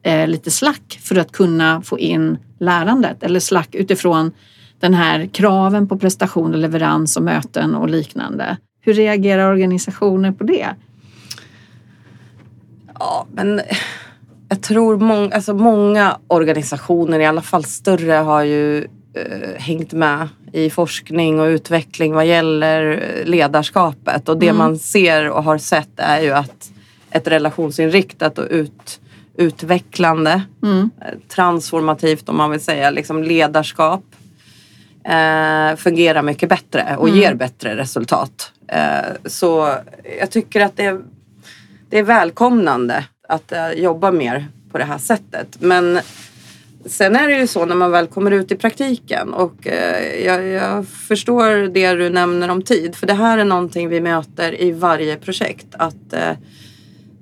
[0.02, 4.32] eh, lite slack för att kunna få in lärandet eller slack utifrån
[4.80, 8.56] den här kraven på prestation och leverans och möten och liknande.
[8.80, 10.68] Hur reagerar organisationer på det?
[12.98, 13.60] Ja, men
[14.48, 18.78] jag tror många, alltså många organisationer, i alla fall större, har ju
[19.14, 24.28] eh, hängt med i forskning och utveckling vad gäller ledarskapet.
[24.28, 24.58] Och det mm.
[24.58, 26.70] man ser och har sett är ju att
[27.10, 29.00] ett relationsinriktat och ut,
[29.36, 30.90] utvecklande, mm.
[31.28, 34.04] transformativt om man vill säga, liksom ledarskap
[35.04, 37.20] eh, fungerar mycket bättre och mm.
[37.20, 38.52] ger bättre resultat.
[38.68, 39.74] Eh, så
[40.20, 41.00] jag tycker att det är,
[41.88, 45.56] det är välkomnande att eh, jobba mer på det här sättet.
[45.58, 46.00] Men
[46.86, 50.46] sen är det ju så när man väl kommer ut i praktiken och eh, jag,
[50.46, 52.96] jag, förstår det du nämner om tid.
[52.96, 55.66] För det här är någonting vi möter i varje projekt.
[55.72, 56.32] Att eh,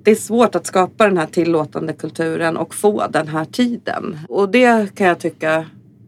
[0.03, 4.17] det är svårt att skapa den här tillåtande kulturen och få den här tiden.
[4.29, 5.65] Och det kan jag tycka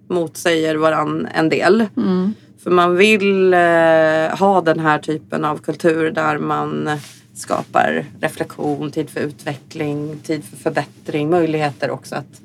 [0.08, 1.86] motsäger varann en del.
[1.98, 2.34] Mm.
[2.64, 6.90] För man vill eh, ha den här typen av kultur där man
[7.34, 12.42] skapar reflektion, tid för utveckling, tid för förbättring, möjligheter också att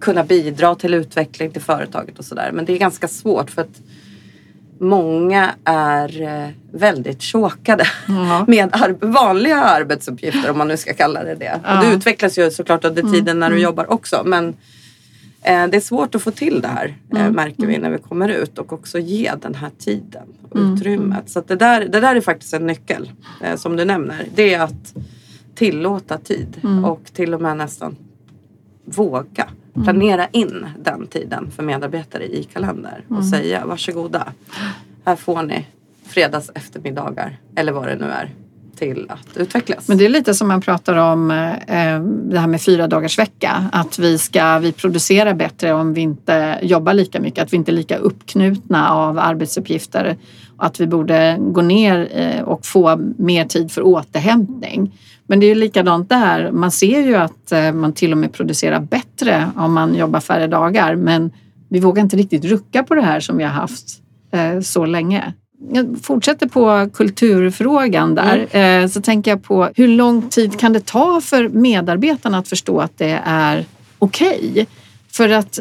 [0.00, 2.50] kunna bidra till utveckling till företaget och sådär.
[2.52, 3.80] Men det är ganska svårt för att
[4.78, 8.44] många är eh, väldigt chokade mm.
[8.48, 11.60] med ar vanliga arbetsuppgifter om man nu ska kalla det det.
[11.64, 11.78] Mm.
[11.78, 13.38] Och det utvecklas ju såklart under tiden mm.
[13.38, 13.64] när du mm.
[13.64, 14.54] jobbar också men
[15.46, 17.32] Eh, det är svårt att få till det här eh, mm.
[17.32, 20.74] märker vi när vi kommer ut och också ge den här tiden och mm.
[20.74, 21.30] utrymmet.
[21.30, 23.10] Så det, där, det där är faktiskt en nyckel
[23.42, 24.26] eh, som du nämner.
[24.34, 24.94] Det är att
[25.54, 27.96] tillåta tid och till och med nästan
[28.84, 29.48] våga.
[29.84, 33.28] Planera in den tiden för medarbetare i kalender och mm.
[33.28, 34.32] säga varsågoda.
[35.04, 35.66] Här får ni
[36.06, 38.30] fredags eftermiddagar eller vad det nu är
[38.76, 39.88] till att utvecklas.
[39.88, 43.64] Men det är lite som man pratar om eh, det här med fyra dagars vecka.
[43.72, 47.44] Att vi ska vi producera bättre om vi inte jobbar lika mycket.
[47.44, 50.16] Att vi inte är lika uppknutna av arbetsuppgifter.
[50.56, 54.92] Att vi borde gå ner eh, och få mer tid för återhämtning.
[55.26, 56.50] Men det är likadant där.
[56.50, 60.46] Man ser ju att eh, man till och med producerar bättre om man jobbar färre
[60.46, 60.96] dagar.
[60.96, 61.30] Men
[61.68, 63.88] vi vågar inte riktigt rucka på det här som vi har haft
[64.32, 65.32] eh, så länge
[65.72, 68.84] jag fortsätter på kulturfrågan där, mm.
[68.84, 72.80] Eh, så tänker jag på hur lång tid kan det ta för medarbetarna att förstå
[72.80, 73.64] att det är
[73.98, 74.48] okej?
[74.50, 74.66] Okay?
[75.12, 75.58] För att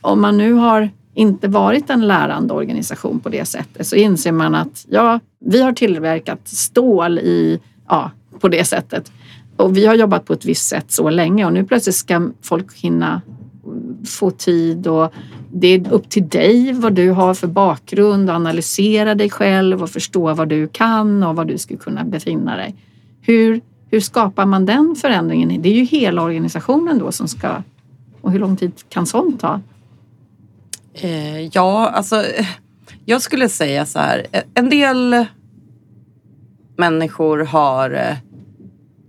[0.00, 4.54] om man nu har inte varit en lärande organisation på det sättet så inser man
[4.54, 9.12] att ja, vi har tillverkat stål i, ja, på det sättet
[9.56, 12.74] och vi har jobbat på ett visst sätt så länge och nu plötsligt ska folk
[12.74, 13.22] hinna
[14.06, 15.12] få tid och
[15.52, 19.90] det är upp till dig vad du har för bakgrund och analysera dig själv och
[19.90, 22.76] förstå vad du kan och vad du skulle kunna befinna dig.
[23.20, 25.62] Hur, hur skapar man den förändringen?
[25.62, 27.62] Det är ju hela organisationen då som ska...
[28.20, 29.60] Och hur lång tid kan sånt ta?
[30.94, 32.46] Eh, ja, alltså eh,
[33.04, 34.26] jag skulle säga så här.
[34.54, 35.26] En del
[36.76, 38.16] människor har eh,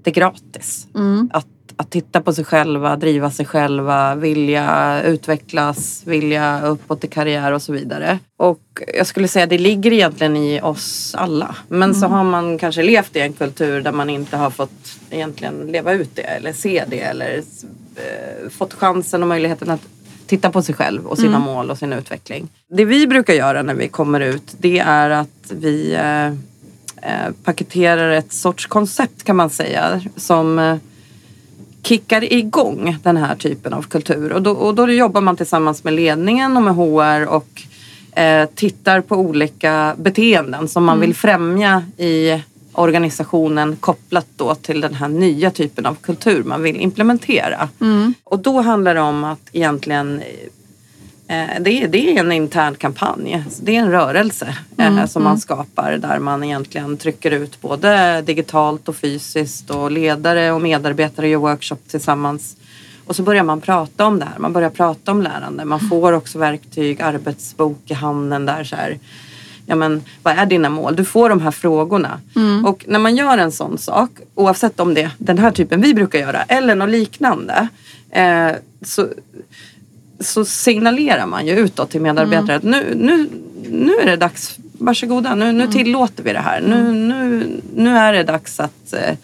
[0.04, 0.88] det gratis.
[0.95, 1.30] Mm.
[1.34, 1.47] Att
[1.78, 7.62] att titta på sig själva, driva sig själva, vilja utvecklas, vilja uppåt i karriär och
[7.62, 8.19] så vidare.
[8.38, 11.56] Och jag skulle säga det ligger egentligen i oss alla.
[11.67, 11.93] Men mm.
[11.93, 15.93] så har man kanske levt i en kultur där man inte har fått egentligen leva
[15.93, 17.38] ut det eller se det eller
[17.95, 19.82] eh, fått chansen och möjligheten att
[20.28, 21.41] titta på sig själv och sina mm.
[21.41, 22.47] mål och sin utveckling.
[22.67, 26.34] Det vi brukar göra när vi kommer ut det är att vi eh
[27.43, 30.77] paketerar ett sorts koncept kan man säga som eh,
[31.83, 34.31] kickar igång den här typen av kultur.
[34.31, 37.61] Och då, och då jobbar man tillsammans med ledningen och med HR och
[38.19, 41.07] eh, tittar på olika beteenden som man mm.
[41.07, 42.41] vill främja i
[42.71, 47.69] organisationen kopplat då till den här nya typen av kultur man vill implementera.
[47.81, 48.13] Mm.
[48.23, 50.49] Och då handlar det om att egentligen Eh,
[51.27, 53.43] det är, det är en intern kampanj.
[53.61, 55.39] Det är en rörelse eh, mm, som man mm.
[55.39, 61.39] skapar där man egentligen trycker ut både digitalt och fysiskt och ledare och medarbetare gör
[61.39, 62.57] workshop tillsammans.
[63.05, 64.39] Och så börjar man prata om det här.
[64.39, 65.65] Man börjar prata om lärande.
[65.65, 68.99] Man får också verktyg, arbetsbok i handen där så här.
[69.65, 70.95] Ja men vad är dina mål?
[70.95, 72.21] Du får de här frågorna.
[72.35, 72.65] Mm.
[72.65, 75.93] Och när man gör en sån sak, oavsett om det är den här typen vi
[75.93, 77.67] brukar göra eller något liknande.
[78.09, 79.07] Eh, så
[80.19, 83.30] så signalerar man ju utåt till medarbetare att nu, nu,
[83.69, 86.62] nu är det dags, varsågoda, nu, nu tillåter vi det här.
[86.62, 89.17] Nu, nu, nu är det dags att eh,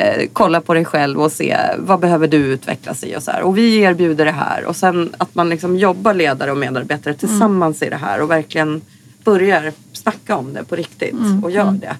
[0.00, 3.42] eh, kolla på dig själv och se vad behöver du utvecklas i och så här.
[3.42, 7.82] Och vi erbjuder det här och sen att man liksom jobbar ledare och medarbetare tillsammans
[7.82, 8.80] i det här och verkligen
[9.24, 11.96] börjar snacka om det på riktigt och gör det.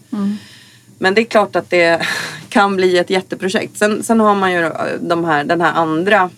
[0.99, 2.07] Men det är klart att det
[2.49, 3.79] kan bli ett jätteprojekt.
[3.79, 6.31] Sen, sen har man ju de här, den här andra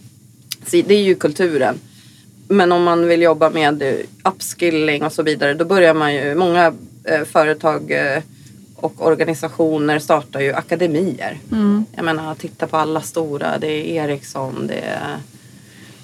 [0.70, 1.79] det är ju kulturen.
[2.48, 3.83] Men om man vill jobba med
[4.24, 6.72] upskilling och så vidare då börjar man ju, många
[7.05, 8.22] eh, företag eh,
[8.76, 11.38] och organisationer startar ju akademier.
[11.52, 11.85] Mm.
[11.96, 15.16] Jag menar titta på alla stora, det är Ericsson, det är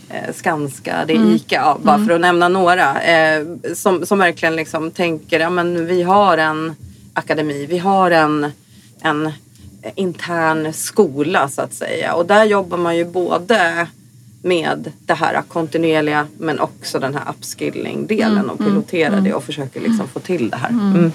[0.08, 1.34] eh, Skanska, det är mm.
[1.34, 2.06] ICA, bara mm.
[2.06, 3.02] för att nämna några.
[3.02, 6.74] Eh, som, som verkligen liksom tänker, ja men vi har en
[7.14, 8.52] akademi, vi har en,
[9.02, 9.32] en
[9.94, 12.14] intern skola så att säga.
[12.14, 13.86] Och där jobbar man ju både
[14.42, 19.44] med det här kontinuerliga men också den här upskilling-delen mm, och pilotera mm, det och
[19.44, 20.68] försöker liksom få till det här.
[20.68, 20.94] Mm.
[20.94, 21.12] mm.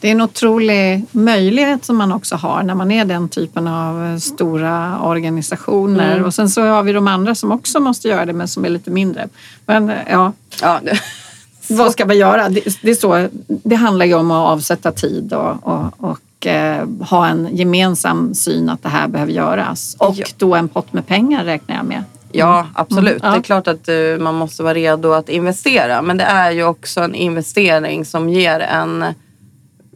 [0.00, 4.18] Det är en otrolig möjlighet som man också har när man är den typen av
[4.18, 6.12] stora organisationer.
[6.12, 6.24] Mm.
[6.24, 8.68] Och sen så har vi de andra som också måste göra det men som är
[8.68, 9.28] lite mindre.
[9.66, 10.80] Men ja, ja
[11.68, 12.48] vad ska man göra?
[12.48, 16.86] Det, det, är så, det handlar ju om att avsätta tid och, och, och eh,
[17.00, 19.96] ha en gemensam syn att det här behöver göras.
[19.98, 20.26] Och ja.
[20.36, 22.04] då en pott med pengar räknar jag med.
[22.38, 22.72] Ja, mm.
[22.74, 23.22] absolut.
[23.22, 23.32] Mm.
[23.32, 26.02] Det är klart att uh, man måste vara redo att investera.
[26.02, 29.04] Men det är ju också en investering som ger en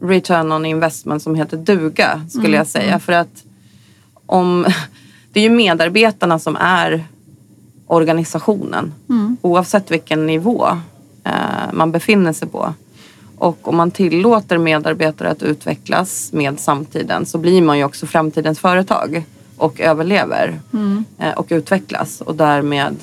[0.01, 2.57] return on investment som heter duga, skulle mm.
[2.57, 2.87] jag säga.
[2.87, 2.99] Mm.
[2.99, 3.43] För att
[4.25, 4.65] om,
[5.31, 7.03] det är ju medarbetarna som är
[7.87, 8.93] organisationen.
[9.09, 9.37] Mm.
[9.41, 10.67] Oavsett vilken nivå
[11.27, 12.73] uh, man befinner sig på.
[13.37, 18.59] Och om man tillåter medarbetare att utvecklas med samtiden så blir man ju också framtidens
[18.59, 19.23] företag
[19.61, 21.05] och överlever mm.
[21.19, 22.95] Eh, och utvecklas och därmed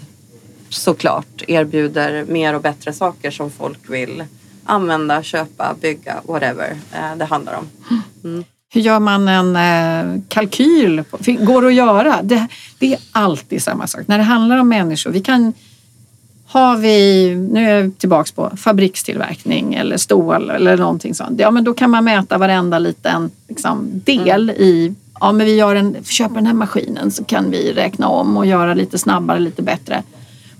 [0.69, 4.25] såklart erbjuder mer och bättre saker som folk vill
[4.65, 7.69] använda, köpa, bygga, whatever eh, det handlar om.
[8.25, 8.45] Mm.
[8.73, 11.05] Hur gör man en eh, kalkyl?
[11.41, 12.23] Går det att göra?
[12.23, 12.47] Det,
[12.79, 14.03] det, är alltid samma sak.
[14.07, 15.11] När det handlar om människor.
[15.11, 15.53] Vi kan,
[16.47, 21.41] har vi, nu är jag tillbaks på fabrikstillverkning eller stål eller någonting sånt.
[21.41, 24.63] Ja, men då kan man mäta varenda liten liksom, del mm.
[24.63, 28.37] i ja, men vi gör en, köper den här maskinen så kan vi räkna om
[28.37, 30.03] och göra lite snabbare, lite bättre.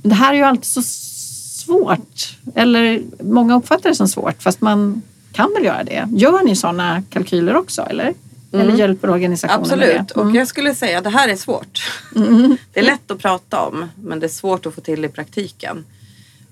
[0.03, 2.37] Men det här är ju alltid så svårt.
[2.55, 6.09] Eller många uppfattar det som svårt fast man kan väl göra det.
[6.11, 8.15] Gör ni sådana kalkyler också eller?
[8.53, 8.67] Mm.
[8.67, 10.15] Eller hjälper organisationen Absolut, med det?
[10.15, 10.29] Mm.
[10.29, 11.91] och jag skulle säga att det här är svårt.
[12.17, 12.57] Mm.
[12.73, 15.85] Det är lätt att prata om men det är svårt att få till i praktiken.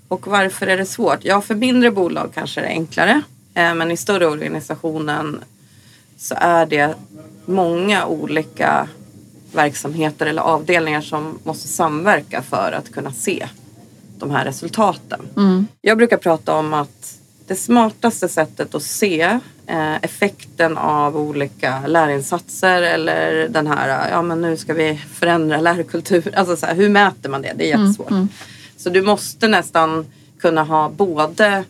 [0.07, 1.19] Och varför är det svårt?
[1.21, 3.21] Ja, för mindre bolag kanske det är enklare.
[3.53, 5.39] Eh, men i större organisationen
[6.17, 6.95] så är det
[7.47, 8.87] många olika
[9.53, 13.47] verksamheter eller avdelningar som måste samverka för att kunna se
[14.19, 15.19] de här resultaten.
[15.37, 15.67] Mm.
[15.81, 22.81] Jag brukar prata om att det smartaste sättet att se eh, effekten av olika lärinsatser
[22.81, 26.33] eller den här, ja men nu ska vi förändra lärkultur.
[26.35, 27.53] Alltså så här, hur mäter man det?
[27.55, 28.09] Det är mm, jättesvårt.
[28.09, 28.21] Mm.
[28.21, 28.29] Mm.
[28.77, 30.05] Så du måste nästan
[30.39, 31.63] kunna ha både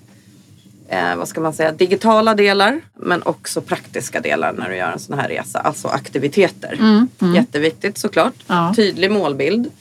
[0.87, 4.99] eh, vad ska man säga, digitala delar men också praktiska delar när du gör en
[4.99, 5.59] sån här resa.
[5.59, 6.73] Alltså aktiviteter.
[6.73, 7.35] Mm, mm.
[7.35, 8.33] Jätteviktigt såklart.
[8.47, 8.73] Ja.
[8.75, 9.71] Tydlig målbild.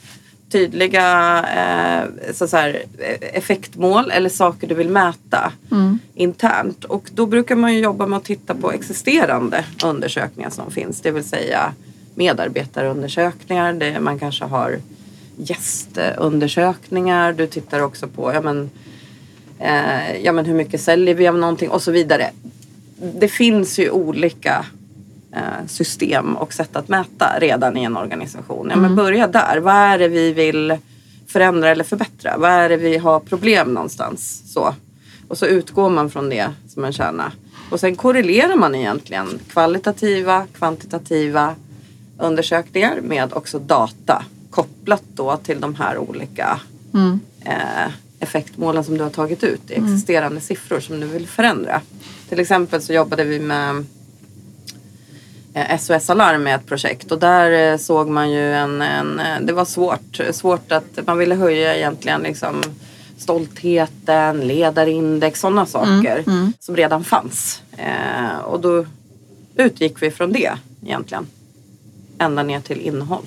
[0.49, 2.83] Tydliga eh, så, så här,
[3.21, 5.99] effektmål eller saker du vill mäta mm.
[6.15, 6.83] internt.
[6.83, 11.01] Och då brukar man ju jobba med att titta på existerande undersökningar som finns.
[11.01, 11.73] Det vill säga
[12.15, 13.73] medarbetarundersökningar.
[13.73, 14.79] Det, man kanske har
[15.37, 17.33] gästundersökningar.
[17.33, 18.69] Du tittar också på ja, men,
[19.59, 22.31] eh, ja, men hur mycket säljer vi av någonting och så vidare.
[23.19, 24.65] Det finns ju olika
[25.31, 28.67] eh, system och sätt att mäta redan i en organisation.
[28.69, 28.95] Ja, men mm.
[28.95, 29.57] börja där.
[29.57, 30.77] Vad är det vi vill
[31.27, 32.37] förändra eller förbättra?
[32.37, 34.43] Vad är det vi har problem någonstans?
[34.53, 34.75] Så.
[35.27, 37.31] Och så utgår man från det som en kärna.
[37.69, 41.55] Och sen korrelerar man egentligen kvalitativa, kvantitativa
[42.19, 46.59] undersökningar med också data kopplat då till de här olika
[46.93, 47.19] mm.
[47.45, 49.93] eh, effektmålen som du har tagit ut i mm.
[49.93, 50.41] existerande mm.
[50.41, 51.81] siffror som du vill förändra.
[52.29, 53.85] Till exempel så jobbade vi med
[55.79, 59.39] SOS eh, Alarm med ett projekt och där eh, såg man ju en, en eh,
[59.41, 62.63] det var svårt, svårt att man ville höja egentligen liksom
[63.17, 66.53] stoltheten, ledarindex, sådana mm, saker mm, mm.
[66.59, 67.61] som redan fanns.
[67.77, 68.85] Eh, och då
[69.55, 70.51] utgick vi från det
[70.85, 71.27] egentligen.
[72.19, 73.25] Ända ner till innehåll.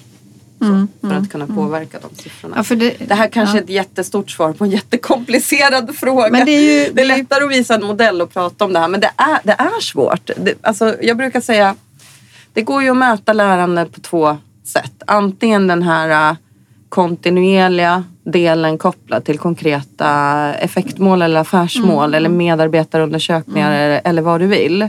[0.60, 1.56] Mm, för mm, att kunna mm.
[1.56, 2.64] påverka de siffrorna.
[2.68, 3.60] Ja, det, det, här kanske ja.
[3.60, 6.30] är ett jättestort svar på en jättekomplicerad fråga.
[6.30, 8.78] Men det, är ju, det är lättare att visa en modell och prata om det
[8.78, 10.30] här men det är, det är svårt.
[10.36, 11.76] Det, alltså, jag brukar säga
[12.52, 15.02] det går ju att mäta lärande på två sätt.
[15.06, 16.36] Antingen den här
[16.88, 20.08] kontinuerliga delen kopplad till konkreta
[20.54, 22.14] effektmål eller affärsmål Mm.
[22.14, 24.88] eller medarbetarundersökningar eller, eller vad du vill.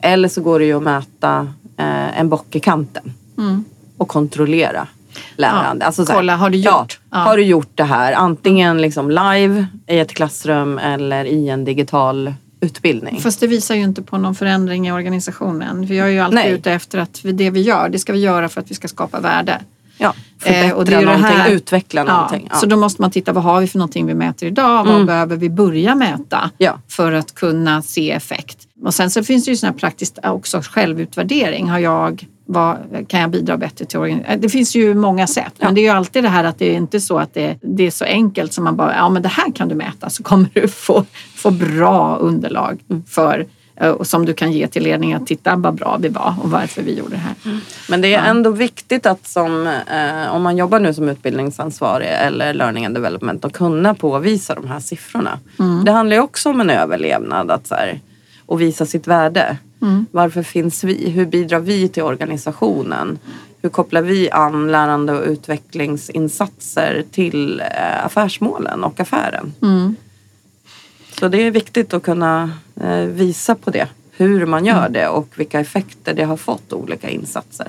[0.00, 3.64] Eller så går det ju att mäta eh, en bock i kanten Mm.
[3.96, 4.88] och kontrollera
[5.36, 5.82] lärande.
[5.84, 7.00] Ja, Alltså här, kolla, har du Ja, gjort?
[7.10, 7.18] Ja.
[7.18, 12.34] Har du gjort det här antingen liksom live i ett klassrum eller i en digital
[12.60, 13.20] utbildning?
[13.20, 15.86] Fast det visar ju inte på någon förändring i organisationen.
[15.86, 16.50] Vi är ju alltid Nej.
[16.52, 19.20] ute efter att det vi gör, det ska vi göra för att vi ska skapa
[19.20, 19.60] värde.
[20.02, 22.46] Ja, förbättra Eh, och det är det någonting, här- utveckla någonting.
[22.50, 22.56] Ja.
[22.56, 24.84] Så då måste man titta, vad har vi för någonting vi mäter idag?
[24.84, 25.06] Vad Mm.
[25.06, 26.78] behöver vi börja mäta Ja.
[26.88, 28.58] för att kunna se effekt?
[28.84, 31.68] Och sen så finns det ju sådana här praktiskt också självutvärdering.
[31.70, 32.76] Har jag, vad,
[33.08, 34.40] kan jag bidra bättre till organisationen?
[34.40, 36.74] Det finns ju många sätt, men det är ju alltid det här att det är
[36.74, 39.52] inte så att det, det är så enkelt som man bara, ja men det här
[39.52, 41.04] kan du mäta så kommer du få,
[41.36, 43.02] få bra underlag Mm.
[43.08, 43.46] för
[43.76, 46.50] eh, och som du kan ge till ledningen att titta vad bra vi var och
[46.50, 47.34] varför vi gjorde det här.
[47.88, 52.54] Men det är ändå viktigt att som, eh, om man jobbar nu som utbildningsansvarig eller
[52.54, 55.38] learning and development att kunna påvisa de här siffrorna.
[55.58, 55.84] Mm.
[55.84, 58.00] Det handlar ju också om en överlevnad att så här,
[58.50, 59.56] och visa sitt värde.
[59.82, 60.06] Mm.
[60.10, 61.10] Varför finns vi?
[61.10, 63.18] Hur bidrar vi till organisationen?
[63.62, 69.54] Hur kopplar vi an lärande och utvecklingsinsatser till eh, affärsmålen och affären?
[69.62, 69.96] Mm.
[71.20, 73.88] Så det är viktigt att kunna eh, visa på det.
[74.10, 74.92] Hur man gör Mm.
[74.92, 77.66] det och vilka effekter det har fått olika insatser.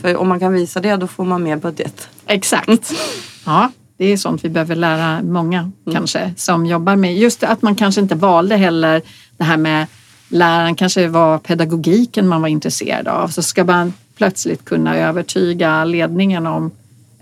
[0.00, 2.08] För om man kan visa det då får man mer budget.
[2.26, 2.92] Exakt.
[3.46, 7.16] Ja, det är sånt vi behöver lära många kanske som jobbar med.
[7.16, 9.02] Just att man kanske inte valde heller
[9.36, 9.86] det här med
[10.30, 13.28] läraren kanske var pedagogiken man var intresserad av.
[13.28, 16.70] Så ska man plötsligt kunna övertyga ledningen om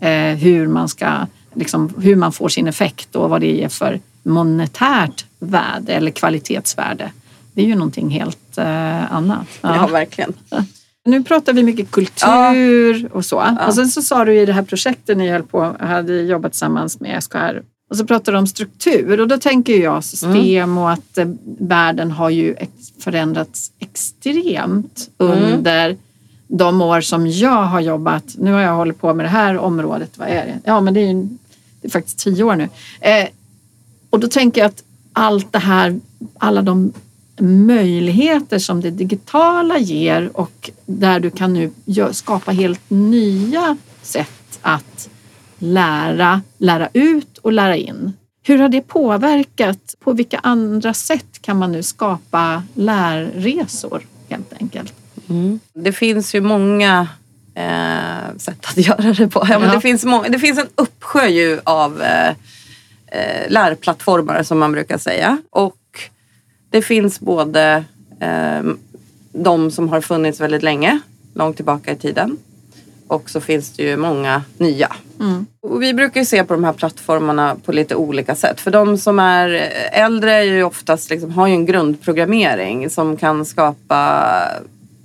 [0.01, 4.01] eh, hur man ska liksom, hur man får sin effekt och vad det ger för
[4.23, 7.13] monetärt värde eller kvalitetsvärde.
[7.53, 9.47] Det är ju någonting helt eh, annat.
[9.61, 10.33] Ja, verkligen.
[11.05, 13.57] Nu pratar vi mycket kultur och så.
[13.67, 17.01] Och sen så sa du i det här projektet ni höll på, hade jobbat tillsammans
[17.01, 17.63] med SKR.
[17.89, 21.29] Och så pratade du om struktur och då tänker jag system och att eh,
[21.59, 22.57] världen har ju
[22.99, 25.97] förändrats extremt under
[26.49, 28.25] de år som jag har jobbat.
[28.39, 30.19] Nu har jag hållit på med det här området.
[30.19, 30.61] Vad är det?
[30.65, 31.29] Ja, men det är, ju,
[31.81, 32.69] det är faktiskt tio år nu.
[33.01, 33.29] Eh,
[34.11, 34.83] och då tänker jag att
[35.13, 36.01] allt det här,
[36.39, 36.93] alla de
[37.41, 41.71] möjligheter som det digitala ger och där du kan nu
[42.13, 45.09] skapa helt nya sätt att
[45.59, 48.13] lära, lära ut och lära in.
[48.43, 49.95] Hur har det påverkat?
[50.01, 54.93] På vilka andra sätt kan man nu skapa lärresor helt enkelt?
[55.75, 57.09] Det finns ju många
[57.55, 59.47] eh, sätt att göra det på.
[59.49, 59.75] Ja, men Ja.
[59.75, 62.29] det, finns må- det finns en uppsjö av eh,
[63.07, 65.39] eh, lärplattformar som man brukar säga.
[65.51, 65.77] Och
[66.71, 67.85] det finns både
[68.21, 68.63] eh,
[69.33, 71.01] de som har funnits väldigt länge,
[71.35, 72.37] långt tillbaka i tiden.
[73.09, 74.97] Och så finns det ju många nya.
[75.63, 78.61] Och vi brukar ju se på de här plattformarna på lite olika sätt.
[78.61, 79.49] För de som är
[79.93, 84.33] äldre är ju oftast liksom, har ju en grundprogrammering som kan skapa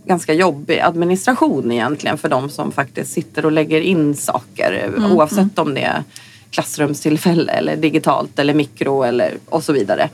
[0.06, 5.74] ganska jobbig administration egentligen för de som faktiskt sitter och lägger in saker oavsett om
[5.74, 6.04] det är
[6.50, 10.10] klassrumstillfälle eller digitalt eller mikro eller och så vidare.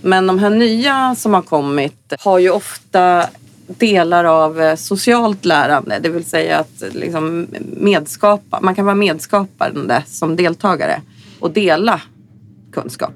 [0.00, 3.26] Men de här nya som har kommit har ju ofta
[3.68, 7.46] delar av eh, socialt lärande, det vill säga att liksom
[7.76, 11.00] medskapa, man kan vara medskapande som deltagare
[11.40, 12.00] och dela
[12.72, 13.14] kunskap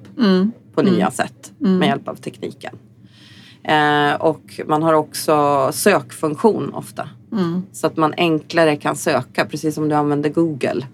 [0.74, 2.74] på nya sätt med hjälp av tekniken.
[3.64, 7.08] Eh, och man har också sökfunktion ofta.
[7.72, 10.86] Så att man enklare kan söka, precis som du använder Google.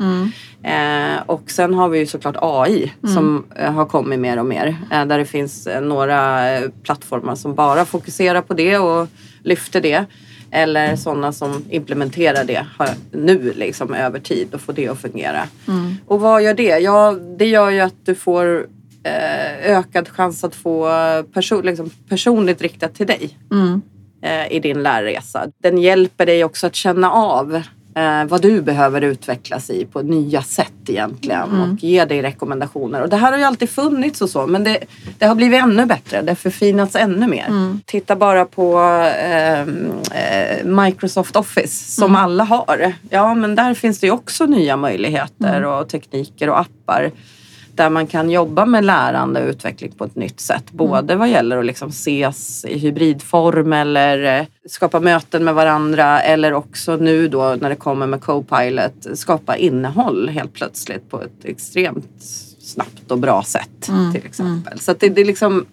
[0.63, 4.77] Eh, och sen har vi ju såklart AI som eh, har kommit mer och mer.
[4.91, 6.43] Eh, där det finns eh, några
[6.83, 9.09] plattformar som bara fokuserar på det och
[9.43, 10.05] lyfter det.
[10.51, 12.67] Eller sådana som implementerar det
[13.13, 15.43] nu liksom över tid och får det att fungera.
[16.07, 16.79] Och vad gör det?
[16.79, 18.67] Ja, det gör ju att du får
[19.03, 20.89] eh, ökad chans att få
[21.33, 23.39] person, liksom, personligt riktat till dig
[24.23, 25.47] eh, i din lärresa.
[25.63, 27.63] Den hjälper dig också att känna av
[27.99, 33.03] eh, vad du behöver utvecklas i på nya sätt egentligen och ge dig rekommendationer.
[33.03, 34.79] Och det här har ju alltid funnits och så men det,
[35.19, 36.23] det har blivit ännu bättre.
[36.23, 37.79] Det har förfinats ännu mer.
[37.87, 42.93] Titta bara på ehm, eh, Microsoft Office som alla har.
[43.11, 47.11] Ja men där finns det ju också nya möjligheter och tekniker och appar
[47.79, 50.73] där man kan jobba med lärande och utveckling på ett nytt sätt.
[50.73, 56.53] Både vad gäller att liksom ses i hybridform eller eh, skapa möten med varandra eller
[56.53, 62.23] också nu då när det kommer med Copilot skapa innehåll helt plötsligt på ett extremt
[62.61, 64.81] snabbt och bra sätt till exempel.
[64.81, 65.67] Så det, det är liksom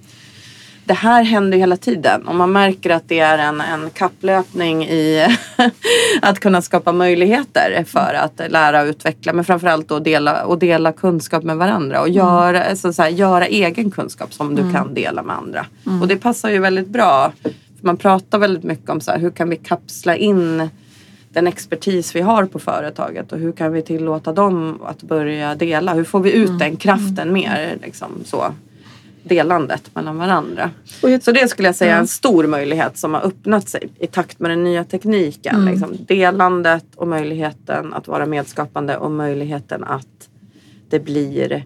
[0.85, 4.83] det här händer ju hela tiden och man märker att det är en, en kapplöpning
[4.83, 5.27] i
[6.21, 10.91] att kunna skapa möjligheter för att lära och utveckla men framförallt då dela, och dela
[10.91, 12.77] kunskap med varandra och göra, mm.
[12.77, 14.73] så, så här, göra egen kunskap som du mm.
[14.73, 15.65] kan dela med andra.
[15.85, 16.01] Mm.
[16.01, 17.31] Och det passar ju väldigt bra.
[17.41, 20.69] För man pratar väldigt mycket om så här, hur kan vi kapsla in
[21.29, 25.93] den expertis vi har på företaget och hur kan vi tillåta dem att börja dela?
[25.93, 26.59] Hur får vi ut mm.
[26.59, 27.33] den kraften mm.
[27.33, 27.77] mer?
[27.81, 28.53] Liksom, så
[29.27, 30.71] delandet mellan varandra.
[31.21, 34.39] Så det skulle jag säga är en stor möjlighet som har öppnat sig i takt
[34.39, 35.55] med den nya tekniken.
[35.55, 35.73] Mm.
[35.73, 40.29] Liksom delandet och möjligheten att vara medskapande och möjligheten att
[40.89, 41.63] det blir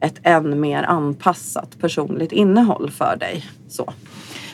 [0.00, 3.46] ett än mer anpassat personligt innehåll för dig.
[3.68, 3.92] Så.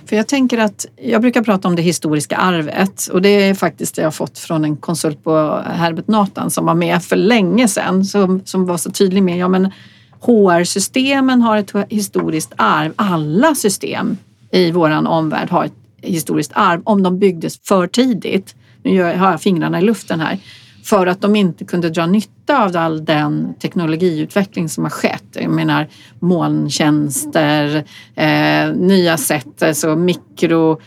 [0.07, 3.95] För jag tänker att jag brukar prata om det historiska arvet och det är faktiskt
[3.95, 8.05] det jag fått från en konsult på Herbert Nathan som var med för länge sedan
[8.05, 9.73] som, som var så tydlig med, ja men
[10.21, 12.93] HR-systemen har ett historiskt arv.
[12.97, 14.17] Alla system
[14.51, 18.55] i våran omvärld har ett historiskt arv om de byggdes för tidigt.
[18.83, 20.39] Nu har jag fingrarna i luften här.
[20.85, 25.25] För att de inte kunde dra nytta av all den teknologiutveckling som har skett.
[25.33, 25.89] Jag menar
[26.19, 30.79] molntjänster, eh, nya sätt, alltså mikroappar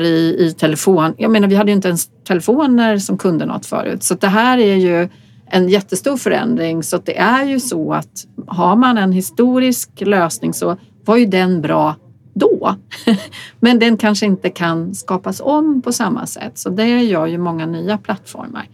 [0.00, 1.14] eh, eh i, i telefon.
[1.18, 4.02] Jag menar vi hade ju inte ens telefoner som kunde något förut.
[4.02, 5.08] Så det här är ju
[5.50, 6.82] en jättestor förändring.
[6.82, 11.62] Så det är ju så att har man en historisk lösning så var ju den
[11.62, 11.96] bra
[12.34, 12.76] då.
[13.60, 16.58] Men den kanske inte kan skapas om på samma sätt.
[16.58, 18.68] Så det gör ju många nya plattformar.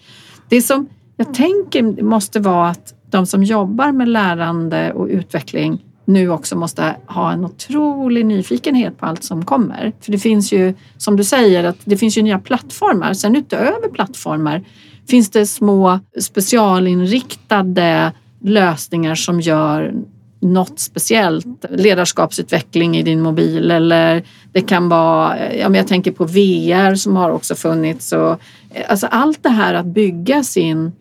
[0.48, 6.30] Det som jag tänker måste vara att de som jobbar med lärande och utveckling nu
[6.30, 9.92] också måste ha en otrolig nyfikenhet på allt som kommer.
[10.00, 13.12] För det finns ju, som du säger, att det finns ju nya plattformar.
[13.14, 14.64] Sen utöver plattformar
[15.08, 19.94] finns det små specialinriktade lösningar som gör
[20.40, 21.64] något speciellt.
[21.70, 26.94] Ledarskapsutveckling i din mobil eller det kan vara, eh, ja, men jag tänker på VR
[26.94, 28.12] som har också funnits.
[28.12, 30.92] Och, eh, alltså allt det här att bygga sin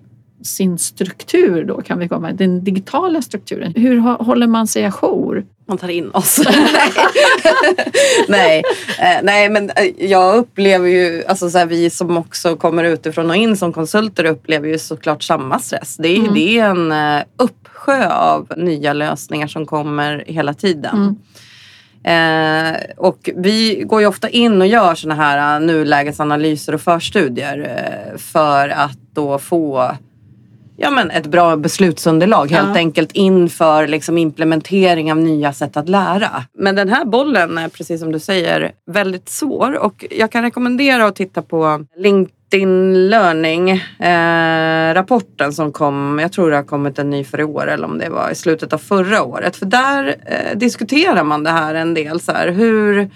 [0.44, 3.74] sin struktur då kan vi komma, den digitala strukturen.
[3.76, 5.46] Hur håller man sig ajour?
[5.68, 6.42] Man tar in oss.
[8.28, 8.64] nej,
[9.00, 13.30] eh, nej, men eh, jag upplever ju, alltså så här, vi som också kommer utifrån
[13.30, 15.98] och in som konsulter upplever ju såklart samma stress.
[15.98, 16.34] Det är, mm.
[16.34, 20.96] det är en uh, uppsjö av nya lösningar som kommer hela tiden.
[20.96, 21.16] Mm.
[22.06, 28.18] Eh, och vi går ju ofta in och gör såna här nulägesanalyser och förstudier eh,
[28.18, 29.92] för att då få
[30.78, 32.76] ja, men ett bra beslutsunderlag helt ja.
[32.76, 36.44] enkelt inför liksom implementering av nya sätt att lära.
[36.58, 41.06] Men den här bollen är precis som du säger väldigt svår och jag kan rekommendera
[41.06, 43.70] att titta på LinkedIn Learning
[44.00, 47.86] eh, rapporten som kom, jag tror det har kommit en ny för i år eller
[47.88, 49.56] om det var i slutet av förra året.
[49.56, 52.20] För där eh, diskuterar man det här en del.
[52.20, 53.10] Så här, hur,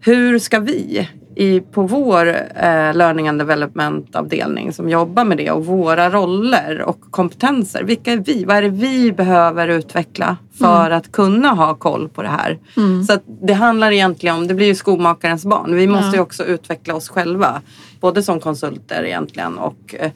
[0.00, 2.26] hur ska vi i, på vår
[2.56, 7.82] eh, learning and development avdelning som jobbar med det och våra roller och kompetenser.
[7.82, 8.44] Vilka är vi?
[8.44, 10.98] Vad är det vi behöver utveckla för mm.
[10.98, 12.58] att kunna ha koll på det här?
[12.76, 13.04] Mm.
[13.04, 15.76] Så det handlar egentligen om, det blir ju skomakarens barn.
[15.76, 16.14] Vi måste ja.
[16.14, 17.62] ju också utveckla oss själva.
[18.00, 20.10] Både som konsulter egentligen och eh,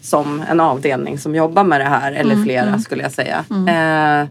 [0.00, 2.12] som en avdelning som jobbar med det här.
[2.12, 2.44] Eller mm.
[2.44, 2.80] flera mm.
[2.80, 3.44] skulle jag säga.
[3.50, 3.68] Mm.
[4.22, 4.28] Eh,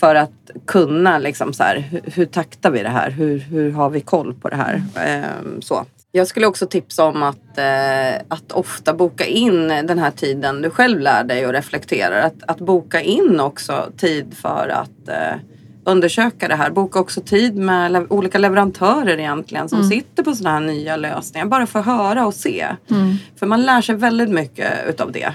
[0.00, 3.10] för att kunna liksom så här, hur, hur taktar vi det här?
[3.10, 4.82] Hur, hur har vi koll på det här?
[4.94, 5.84] Eh, så.
[6.12, 10.70] Jag skulle också tipsa om att, eh, att ofta boka in den här tiden du
[10.70, 12.20] själv lär dig och reflekterar.
[12.22, 15.38] Att, att boka in också tid för att eh,
[15.84, 16.70] undersöka det här.
[16.70, 19.90] Boka också tid med le olika leverantörer egentligen som mm.
[19.90, 21.46] sitter på sådana här nya lösningar.
[21.46, 22.66] Bara för att höra och se.
[22.90, 23.16] Mm.
[23.36, 25.32] För man lär sig väldigt mycket utav det.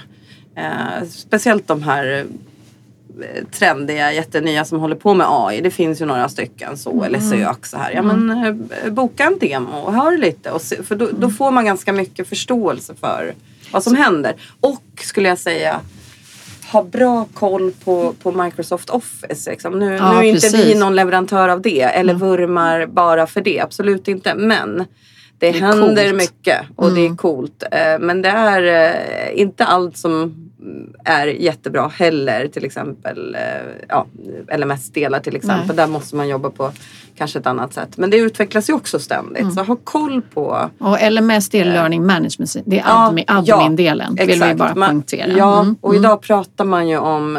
[0.56, 2.26] Eh, speciellt de här
[3.50, 5.60] trendiga, jättenya som håller på med AI.
[5.60, 7.04] Det finns ju några stycken så mm.
[7.04, 7.92] eller sök så här.
[7.92, 8.70] Ja men mm.
[8.84, 11.92] eh, boka en demo och hör lite och se, för då, då, får man ganska
[11.92, 13.34] mycket förståelse för
[13.72, 14.34] vad som händer.
[14.60, 15.80] Och skulle jag säga
[16.72, 19.50] ha bra koll på, på Microsoft Office.
[19.50, 19.78] Liksom.
[19.78, 20.54] Nu, ja, nu är precis.
[20.54, 23.60] inte vi någon leverantör av det eller vurmar bara för det.
[23.60, 24.34] Absolut inte.
[24.34, 24.84] Men
[25.38, 26.16] det, det händer coolt.
[26.16, 26.94] mycket och mm.
[26.94, 27.16] det är mm.
[27.16, 27.64] coolt.
[27.70, 30.43] Eh, men det är eh, inte allt som
[31.04, 32.48] är jättebra heller.
[32.48, 33.40] Till exempel eh,
[33.88, 34.06] ja,
[34.56, 35.66] LMS-delar till exempel.
[35.66, 35.76] Nej.
[35.76, 36.72] Där måste man jobba på
[37.16, 37.96] kanske ett annat sätt.
[37.96, 39.42] Men det utvecklas ju också ständigt.
[39.42, 39.54] Mm.
[39.54, 40.70] Så ha koll på...
[40.78, 42.56] Och LMS det är Learning Management.
[42.64, 44.16] Det är admin, admin-delen.
[44.18, 45.32] Ja, vill vi bara poängtera.
[45.38, 45.76] Ja, mm.
[45.80, 47.38] och idag pratar man ju om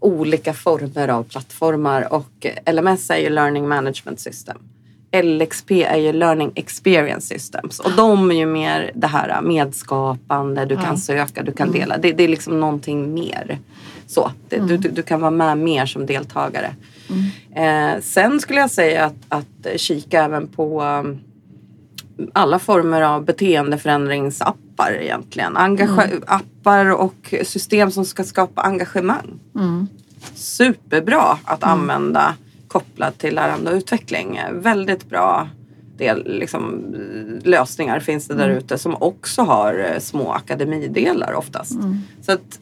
[0.00, 4.58] olika former av plattformar och LMS är ju Learning Management System.
[5.12, 10.76] LXP är ju Learning Experience Systems och de är ju mer det här medskapande, du
[10.76, 11.80] kan söka, du kan Mm.
[11.80, 11.98] dela.
[11.98, 13.58] Det, det är liksom någonting mer.
[14.06, 14.68] Så, det, Mm.
[14.68, 16.74] du, du, kan vara med mer som deltagare.
[17.56, 21.18] Eh, sen skulle jag säga att, att kika även på um,
[22.32, 25.56] alla former av beteendeförändringsappar egentligen.
[25.56, 26.22] Engage- Mm.
[26.26, 29.40] Appar och system som ska skapa engagemang.
[29.54, 29.86] Mm.
[30.34, 32.34] Superbra att använda
[32.72, 34.40] kopplat till lärande och utveckling.
[34.52, 35.48] Väldigt bra
[35.98, 36.84] del, liksom,
[37.44, 41.72] lösningar finns det där ute som också har eh, små akademidelar oftast.
[42.22, 42.58] Så att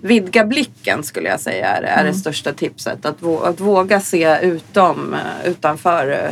[0.00, 3.06] vidga blicken skulle jag säga är, är det största tipset.
[3.06, 6.30] Att, vå- att våga se utom, eh, utanför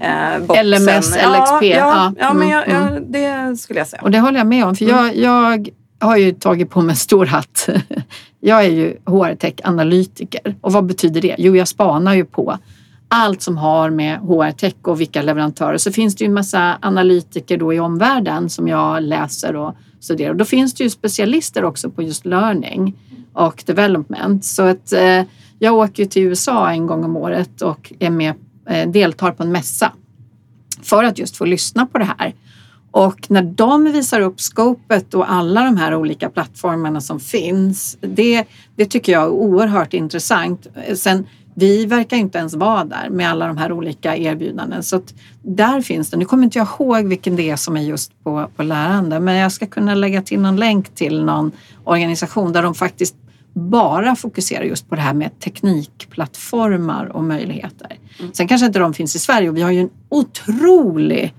[0.00, 0.70] eh, boxen.
[0.70, 2.12] LMS, ja, LXP, Ja, ja.
[2.18, 3.02] ja, men jag, Mm, jag,
[3.50, 4.02] det skulle jag säga.
[4.02, 5.68] Och det håller jag med om, för jag, jag
[6.04, 7.68] har ju tagit på mig en stor hatt.
[8.40, 10.56] Jag är ju HR-tech-analytiker.
[10.60, 11.34] Och vad betyder det?
[11.38, 12.58] Jo, jag spanar ju på
[13.08, 15.78] allt som har med HR-tech och vilka leverantörer.
[15.78, 20.30] Så finns det ju en massa analytiker då i omvärlden som jag läser och studerar.
[20.30, 22.96] Och då finns det ju specialister också på just learning
[23.32, 24.44] och development.
[24.44, 25.22] Så att, eh,
[25.58, 28.34] jag åker ju till USA en gång om året och är med,
[28.68, 29.92] eh, deltar på en mässa
[30.82, 32.34] för att just få lyssna på det här.
[32.94, 38.44] Och när de visar upp scopet och alla de här olika plattformarna som finns, det,
[38.76, 40.66] det tycker jag är oerhört intressant.
[40.96, 44.82] Sen, vi verkar inte ens vara där med alla de här olika erbjudanden.
[44.82, 45.02] Så
[45.42, 46.16] där finns det.
[46.16, 49.34] Nu kommer inte jag ihåg vilken det är som är just på, på lärande, men
[49.34, 51.52] jag ska kunna lägga till någon länk till någon
[51.84, 53.16] organisation där de faktiskt
[53.52, 57.98] bara fokuserar just på det här med teknikplattformar och möjligheter.
[58.32, 61.34] Sen kanske inte de finns i Sverige och vi har ju en otrolig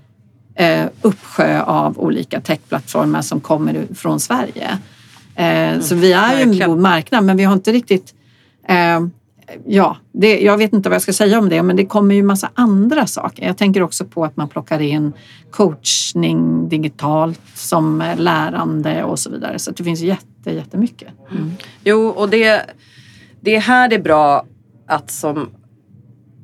[1.02, 4.78] uppsjö av olika techplattformar som kommer från Sverige.
[5.34, 8.14] Eh, så vi är ju en god marknad men vi har inte riktigt
[8.68, 9.00] eh,
[9.66, 12.22] Ja, det, jag vet inte vad jag ska säga om det men det kommer ju
[12.22, 13.46] massa andra saker.
[13.46, 15.12] Jag tänker också på att man plockar in
[15.50, 19.58] coachning digitalt som eh, lärande och så vidare.
[19.58, 21.08] Så det finns jätte, jättemycket.
[21.30, 21.52] Mm.
[21.84, 22.62] Jo, och det,
[23.40, 24.44] det är här det är bra
[24.86, 25.50] att som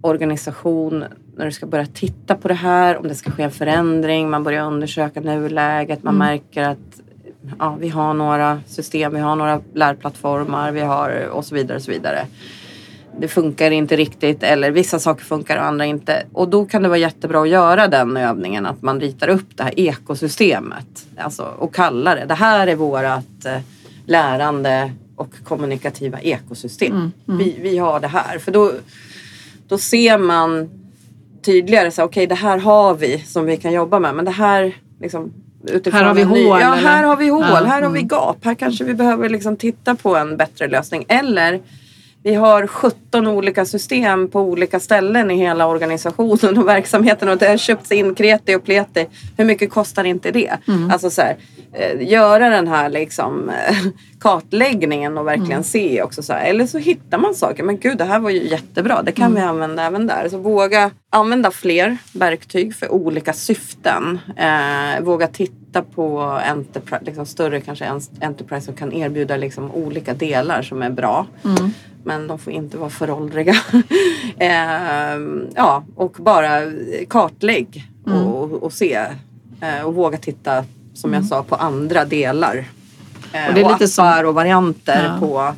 [0.01, 1.05] organisation
[1.37, 4.45] när du ska börja titta på det här, om det ska ske en förändring, man
[4.45, 7.01] börjar undersöka nuläget, man märker att
[7.59, 11.83] ja, vi har några system, vi har några lärplattformar, vi har och så vidare och
[11.83, 12.26] så vidare.
[13.20, 16.26] Det funkar inte riktigt eller vissa saker funkar och andra inte.
[16.33, 19.62] Och då kan det vara jättebra att göra den övningen att man ritar upp det
[19.62, 21.07] här ekosystemet.
[21.16, 23.59] Alltså, och kallar det, det här är vårat eh,
[24.07, 27.12] lärande och kommunikativa ekosystem.
[27.24, 28.39] Vi, vi har det här.
[28.39, 28.72] För då,
[29.68, 30.70] då ser man
[31.43, 34.14] tydligare okej det här har vi som vi kan jobba med.
[34.14, 35.32] Men det här liksom
[35.64, 36.88] utifrån Här har vi en ny- hål, Ja, eller?
[36.88, 37.45] här har vi hål.
[37.49, 38.09] Ja, här har vi mm.
[38.09, 38.45] gap.
[38.45, 41.05] Här kanske vi behöver liksom titta på en bättre lösning.
[41.09, 41.61] Eller
[42.22, 47.49] vi har 17 olika system på olika ställen i hela organisationen och verksamheten och det
[47.49, 49.07] har köpts in kreti och pleti.
[49.36, 50.59] Hur mycket kostar inte det?
[50.68, 50.90] Mm.
[50.90, 51.36] Alltså så här,
[52.01, 53.77] göra den här liksom eh,
[54.20, 55.62] kartläggningen och verkligen Mm.
[55.64, 56.45] se också så här.
[56.45, 57.62] Eller så hittar man saker.
[57.62, 59.03] Men gud, det här var ju jättebra.
[59.03, 59.35] Det kan Mm.
[59.43, 60.29] vi använda även där.
[60.29, 64.18] Så våga använda fler verktyg för olika syften.
[64.37, 70.14] Eh, våga titta på enterprise, liksom större kanske en- enterprise som kan erbjuda liksom olika
[70.14, 71.27] delar som är bra.
[71.45, 71.70] Mm.
[72.05, 73.55] Men de får inte vara föråldriga.
[74.39, 75.18] eh,
[75.55, 76.61] ja, och bara
[77.09, 78.18] kartlägg Mm.
[78.27, 78.95] och, och se.
[79.61, 80.64] Eh, och våga titta,
[80.95, 82.57] som jag sa, på andra delar.
[82.57, 82.64] Eh,
[83.34, 83.49] Mm.
[83.49, 85.26] Och det är lite som- appar och varianter Ja.
[85.26, 85.55] på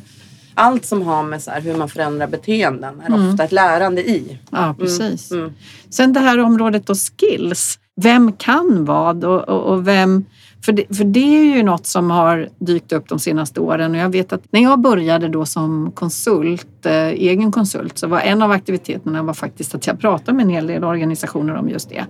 [0.53, 3.29] allt som har med så hur man förändrar beteenden är Mm.
[3.29, 4.39] ofta ett lärande i.
[4.51, 5.31] Ja, precis.
[5.31, 5.51] Mm.
[5.89, 7.79] Sen det här området och skills.
[8.01, 10.25] Vem kan vad och, och, och vem...
[10.65, 13.97] För det, för det är ju något som har dykt upp de senaste åren och
[13.97, 18.41] jag vet att när jag började då som konsult, eh, egen konsult, så var en
[18.41, 22.05] av aktiviteterna var faktiskt att jag pratade med en hel del organisationer om just det.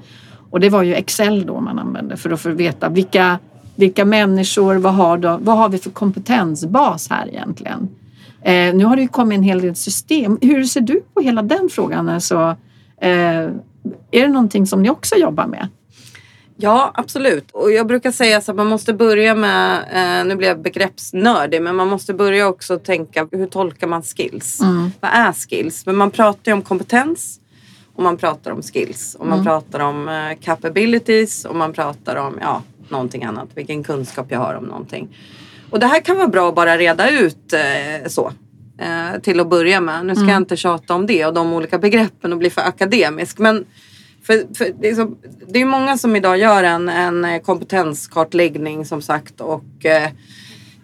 [0.50, 3.40] Och det var ju Excel då man använde för att få veta vilka,
[3.76, 7.90] vilka människor, vad har, de, vad har vi för kompetensbas här egentligen?
[8.42, 10.38] Eh, nu har det ju kommit en hel del system.
[10.42, 12.10] Hur ser du på hela den frågan?
[12.10, 12.56] Alltså,
[13.02, 13.10] eh,
[14.12, 15.68] är det någonting som ni också jobbar med?
[16.58, 17.52] Ja, absolut.
[17.52, 21.62] Och jag brukar säga så att man måste börja med, eh, nu blir jag begreppsnördig,
[21.62, 24.62] men man måste börja också tänka hur tolkar man skills?
[24.62, 24.92] Mm.
[25.00, 25.86] Vad är skills?
[25.86, 27.40] Men man pratar ju om kompetens
[27.96, 32.38] och man pratar om skills och man pratar om eh, capabilities och man pratar om
[32.42, 35.18] ja, någonting annat, vilken kunskap jag har om någonting.
[35.70, 38.32] Och det här kan vara bra att bara reda ut eh, så.
[38.78, 40.06] Eh, till att börja med.
[40.06, 43.38] Nu ska jag inte tjata om det och de olika begreppen och bli för akademisk.
[43.40, 43.66] Men
[44.24, 45.12] för, för det, är så,
[45.48, 50.10] det är många som idag gör en, en eh, kompetenskartläggning som sagt och eh,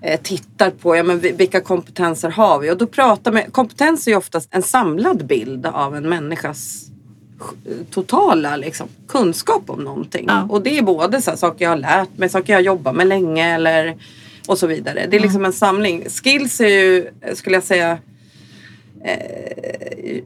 [0.01, 2.72] eh, tittar på ja, men vi- vilka kompetenser har vi.
[2.72, 6.88] Och då pratar med, kompetens är ju oftast en samlad bild av en människas
[7.89, 10.25] totala liksom, kunskap om någonting.
[10.27, 10.47] Ja.
[10.49, 12.95] Och det är både så här, saker jag har lärt mig, saker jag har jobbat
[12.95, 13.97] med länge eller
[14.47, 15.07] och så vidare.
[15.09, 16.05] Det är liksom en samling.
[16.09, 17.97] Skills är ju, skulle jag säga,
[19.03, 20.21] eh,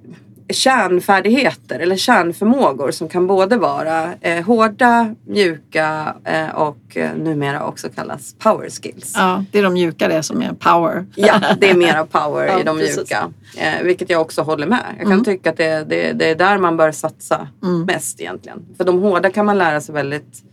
[0.50, 7.90] kärnfärdigheter eller kärnförmågor som kan både vara eh, hårda, mjuka eh, och eh, numera också
[7.90, 9.14] kallas power skills.
[9.16, 11.06] Ja, det är de mjuka det som är power.
[11.16, 12.98] Ja, det är mera power Ja, i de precis.
[12.98, 13.32] mjuka.
[13.58, 14.86] Eh, vilket jag också håller med.
[14.98, 15.26] Jag kan Mm.
[15.26, 17.82] tycka att det, det, det är där man bör satsa Mm.
[17.82, 18.66] mest egentligen.
[18.78, 20.44] För de hårda kan man lära sig väldigt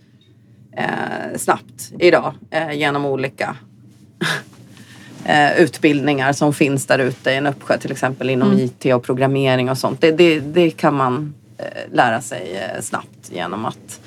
[0.77, 3.57] eh, snabbt idag eh, genom olika
[5.25, 7.79] eh, utbildningar som finns där ute i en uppsjö.
[7.79, 8.61] Till exempel inom Mm.
[8.65, 10.01] IT och programmering och sånt.
[10.01, 14.01] Det, det, det kan man eh, lära sig eh, snabbt genom att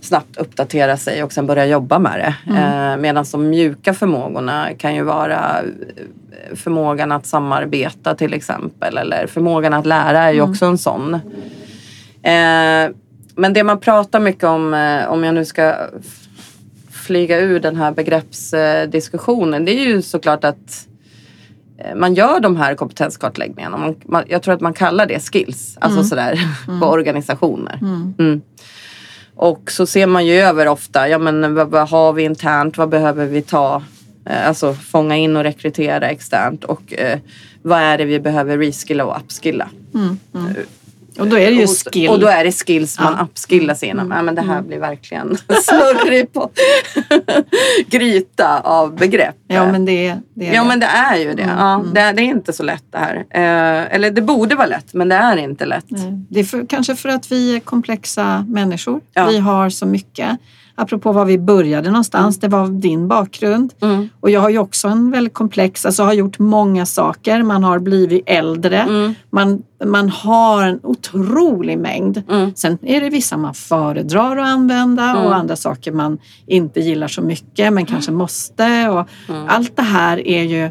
[0.00, 2.34] snabbt uppdatera sig och sen börja jobba med det.
[2.52, 2.90] Mm.
[2.92, 9.26] Eh, Medan de mjuka förmågorna kan ju vara eh, förmågan att samarbeta till exempel eller
[9.26, 10.50] förmågan att lära är ju Mm.
[10.50, 11.14] också en sån.
[12.22, 12.90] Eh,
[13.34, 15.74] men det man pratar mycket om, eh, om jag nu ska
[17.00, 20.86] flyga ur den här begreppsdiskussionen, det är ju såklart att
[21.78, 23.76] eh, man gör de här kompetenskartläggningarna.
[23.76, 26.08] Man, man, jag tror att man kallar det skills, alltså Mm.
[26.08, 26.40] sådär
[26.80, 27.78] på organisationer.
[27.82, 28.14] Mm.
[28.18, 28.40] Mm.
[29.34, 32.88] Och så ser man ju över ofta, ja men vad, vad har vi internt, vad
[32.88, 33.82] behöver vi ta,
[34.26, 37.18] eh, alltså fånga in och rekrytera externt och eh,
[37.62, 39.68] vad är det vi behöver reskilla och upskilla.
[41.18, 42.08] Och då är det ju och, skill.
[42.10, 43.24] och då är det skills man Ja.
[43.24, 44.06] upskillar sig inom.
[44.06, 44.16] Mm.
[44.16, 44.66] Ja, men det här Mm.
[44.66, 46.50] blir verkligen snurrig på
[47.86, 49.34] gryta av begrepp.
[49.48, 50.68] Ja men det, det är Ja det.
[50.68, 51.42] men det är ju det.
[51.42, 51.94] Mm, Ja, mm.
[51.94, 53.16] det, det är inte så lätt det här.
[53.30, 55.84] Eh, eller det borde vara lätt men det är inte lätt.
[55.88, 56.24] Nej.
[56.30, 59.00] Det är för, kanske för att vi är komplexa människor.
[59.14, 59.26] Ja.
[59.26, 60.38] Vi har så mycket.
[60.80, 63.72] Apropå var vi började någonstans, det var din bakgrund.
[63.80, 64.08] Mm.
[64.20, 67.42] Och jag har ju också en väldigt komplex, alltså har gjort många saker.
[67.42, 68.78] Man har blivit äldre.
[68.78, 69.14] Mm.
[69.30, 72.22] Man, man har en otrolig mängd.
[72.30, 72.54] Mm.
[72.54, 75.24] Sen är det vissa man föredrar att använda Mm.
[75.24, 78.88] och andra saker man inte gillar så mycket men kanske måste.
[78.88, 79.46] Och Mm.
[79.48, 80.70] Allt det här är ju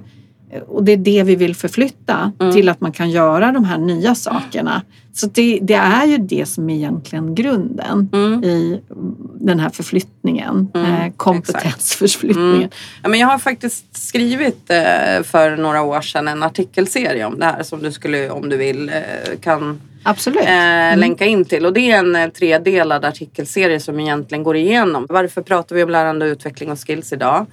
[0.67, 2.53] och det är det vi vill förflytta Mm.
[2.53, 4.81] till att man kan göra de här nya sakerna.
[5.13, 8.43] Så det, det är ju det som är egentligen grunden Mm.
[8.43, 8.81] i
[9.39, 12.55] den här förflyttningen, Mm, eh, kompetensförflyttningen.
[12.55, 12.69] Mm.
[13.03, 17.45] Ja, men jag har faktiskt skrivit eh, för några år sedan en artikelserie om det
[17.45, 20.39] här som du skulle, om du vill, eh, kan Absolut.
[20.45, 21.65] eh, länka in till.
[21.65, 25.89] Och det är en eh, tredelad artikelserie som egentligen går igenom varför pratar vi om
[25.89, 27.45] lärande och utveckling och skills idag?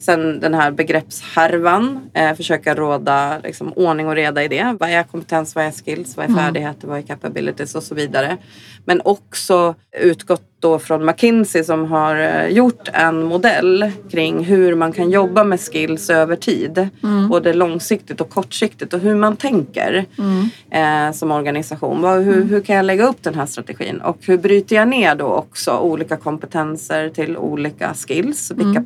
[0.00, 4.76] Sen den här begreppshärvan, eh, försöka råda liksom, ordning och reda i det.
[4.80, 6.44] Vad är kompetens, vad är skills, vad är Mm.
[6.44, 8.36] färdigheter, vad är capabilities och så vidare.
[8.84, 14.92] Men också utgått då från McKinsey som har eh, gjort en modell kring hur man
[14.92, 16.88] kan jobba med skills över tid.
[17.02, 17.28] Mm.
[17.28, 21.08] Både långsiktigt och kortsiktigt och hur man tänker Mm.
[21.08, 22.02] eh, som organisation.
[22.02, 24.00] Vad, hur, hur kan jag lägga upp den här strategin?
[24.00, 28.50] Och hur bryter jag ner då också olika kompetenser till olika skills?
[28.50, 28.84] Vilka Mm.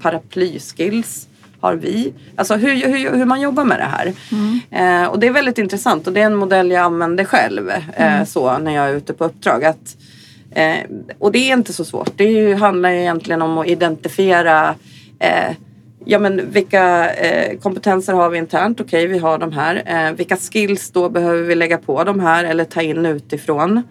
[1.05, 1.29] Paraplyskills
[1.61, 2.13] har vi?
[2.37, 4.13] Alltså hur, hur, hur man jobbar med det här.
[4.33, 4.61] Mm.
[4.71, 8.25] Eh, och det är väldigt intressant och det är en modell jag använder själv eh,
[8.25, 9.65] så när jag är ute på uppdrag.
[9.65, 9.97] Att,
[10.51, 10.77] eh,
[11.19, 12.11] och det är inte så svårt.
[12.17, 14.75] Det ju, handlar ju egentligen om att identifiera
[15.19, 15.57] eh,
[16.07, 18.81] Ja men vilka eh, kompetenser har vi internt?
[18.81, 19.83] Okej, vi har de här.
[19.87, 23.83] Eh, vilka skills då behöver vi lägga på de här eller ta in utifrån?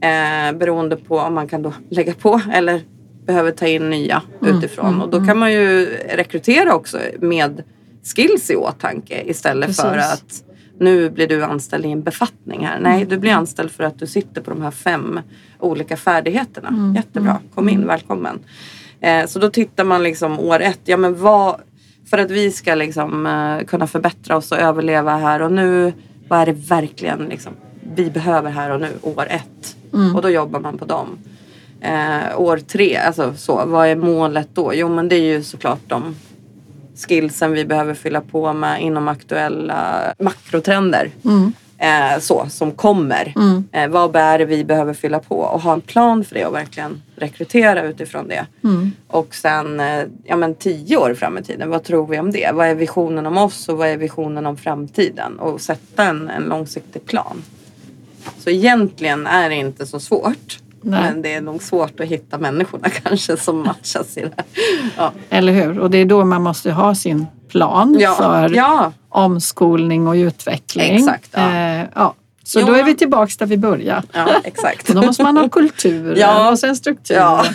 [0.00, 2.80] Eh, beroende på om man kan då lägga på eller
[3.26, 4.86] behöver ta in nya Mm, utifrån.
[4.86, 5.28] mm, och då mm.
[5.28, 7.62] kan man ju rekrytera också med
[8.14, 10.12] skills i åtanke istället för Precis.
[10.12, 10.44] att
[10.78, 12.80] nu blir du anställd i en befattning här.
[12.80, 15.20] Nej, du blir anställd för att du sitter på de här fem
[15.58, 16.68] olika färdigheterna.
[16.68, 18.38] Mm, Jättebra, kom in, välkommen.
[19.00, 21.60] Eh, så då tittar man liksom år ett, ja men vad,
[22.10, 25.92] för att vi ska liksom eh, kunna förbättra oss och överleva här och nu,
[26.28, 27.52] vad är det verkligen liksom
[27.96, 29.76] vi behöver här och nu, år ett.
[29.92, 30.16] Mm.
[30.16, 31.18] Och då jobbar man på dem.
[31.80, 34.74] Eh, år tre, alltså så, vad är målet då?
[34.74, 36.16] Jo men det är ju såklart de
[37.08, 41.10] skillsen vi behöver fylla på med inom aktuella makrotrender.
[41.24, 41.52] Mm.
[41.78, 43.32] Eh, så, som kommer.
[43.36, 43.64] Mm.
[43.72, 46.54] Eh, vad är det vi behöver fylla på och ha en plan för det och
[46.54, 48.46] verkligen rekrytera utifrån det.
[48.64, 48.92] Mm.
[49.06, 52.50] Och sen eh, ja, men tio år fram i tiden, vad tror vi om det?
[52.54, 55.38] Vad är visionen om oss och vad är visionen om framtiden?
[55.38, 57.42] Och sätta en, en långsiktig plan.
[58.38, 60.58] Så egentligen är det inte så svårt.
[60.82, 61.02] Nej.
[61.02, 64.44] Men det är nog svårt att hitta människorna kanske som matchas i det.
[64.96, 65.78] Ja, Eller hur?
[65.78, 70.96] Och det är då man måste ha sin plan ja, för ja omskolning och utveckling.
[70.96, 71.54] Exakt, ja.
[71.56, 72.14] Eh, ja.
[72.44, 72.66] Så Jo.
[72.66, 74.02] då är vi tillbaks där vi började.
[74.12, 74.88] ja, exakt.
[74.88, 76.50] Och då måste man ha kultur Ja.
[76.50, 77.14] och sen struktur.
[77.16, 77.44] Ja.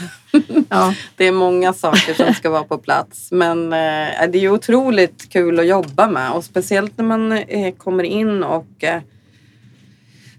[0.69, 0.93] Ja.
[1.15, 3.27] Det är många saker som ska vara på plats.
[3.31, 6.31] Men eh, det är otroligt kul att jobba med.
[6.31, 9.01] Och speciellt när man eh, kommer in och eh,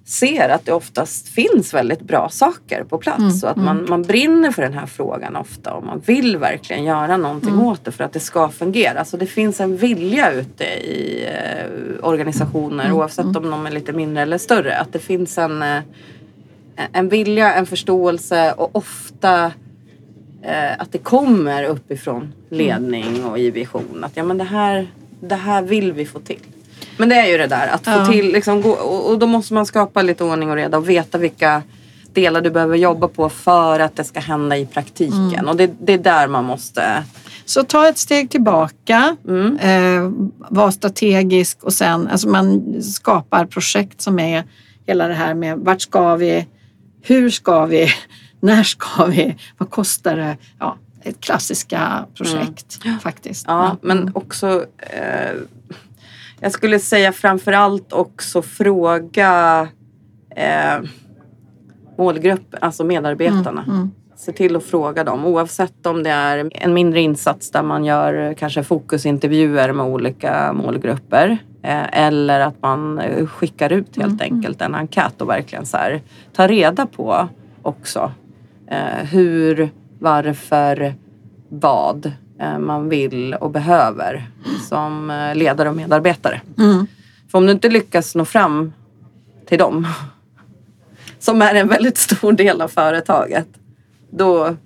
[0.09, 4.03] ser att det oftast finns väldigt bra saker på plats Mm, och att man, man
[4.03, 7.67] brinner för den här frågan ofta och man vill verkligen göra någonting Mm.
[7.67, 9.05] åt det för att det ska fungera.
[9.05, 13.93] Så det finns en vilja ute i eh, organisationer Mm, oavsett om de är lite
[13.93, 14.79] mindre eller större.
[14.79, 15.79] Att det finns en, eh,
[16.93, 19.45] en vilja, en förståelse och ofta
[20.43, 24.05] eh, att det kommer uppifrån ledning och i vision.
[24.05, 24.87] Att ja men det här,
[25.21, 26.41] det här vill vi få till.
[26.97, 28.07] Men det är ju det där att få Ja.
[28.07, 31.63] till, liksom, gå, och, då måste man skapa lite ordning och reda och veta vilka
[32.13, 35.33] delar du behöver jobba på för att det ska hända i praktiken.
[35.35, 35.49] Mm.
[35.49, 37.05] Och det, det är där man måste...
[37.45, 39.57] Så ta ett steg tillbaka, Mm.
[39.59, 40.11] eh,
[40.49, 44.45] var strategisk och sen alltså man skapar projekt som är
[44.87, 46.47] hela det här med vart ska vi,
[47.03, 47.89] hur ska vi,
[48.41, 50.37] när ska vi, vad kostar det?
[50.59, 53.49] Ja, ett klassiska projekt faktiskt.
[53.49, 53.59] Mm.
[53.59, 54.65] Ja, men också...
[54.79, 55.37] Eh,
[56.41, 59.69] jag skulle säga framförallt också fråga
[60.37, 60.89] eh,
[61.99, 63.65] målgruppen, alltså medarbetarna.
[63.69, 63.91] Mm.
[64.17, 68.35] Se till att fråga dem oavsett om det är en mindre insats där man gör
[68.39, 71.39] kanske fokusintervjuer med olika målgrupper.
[71.63, 76.01] Eh, eller att man eh, skickar ut helt enkelt en enkät och verkligen så här,
[76.33, 77.29] tar reda på
[77.63, 78.13] också
[78.71, 80.95] eh, hur, varför,
[81.49, 82.13] vad
[82.59, 84.31] man vill och behöver
[84.69, 86.41] som eh, ledare och medarbetare.
[86.59, 86.87] Mm.
[87.31, 88.73] För om du inte lyckas nå fram
[89.49, 89.87] till dem
[91.19, 93.49] som är en väldigt stor del av företaget
[94.11, 94.57] då,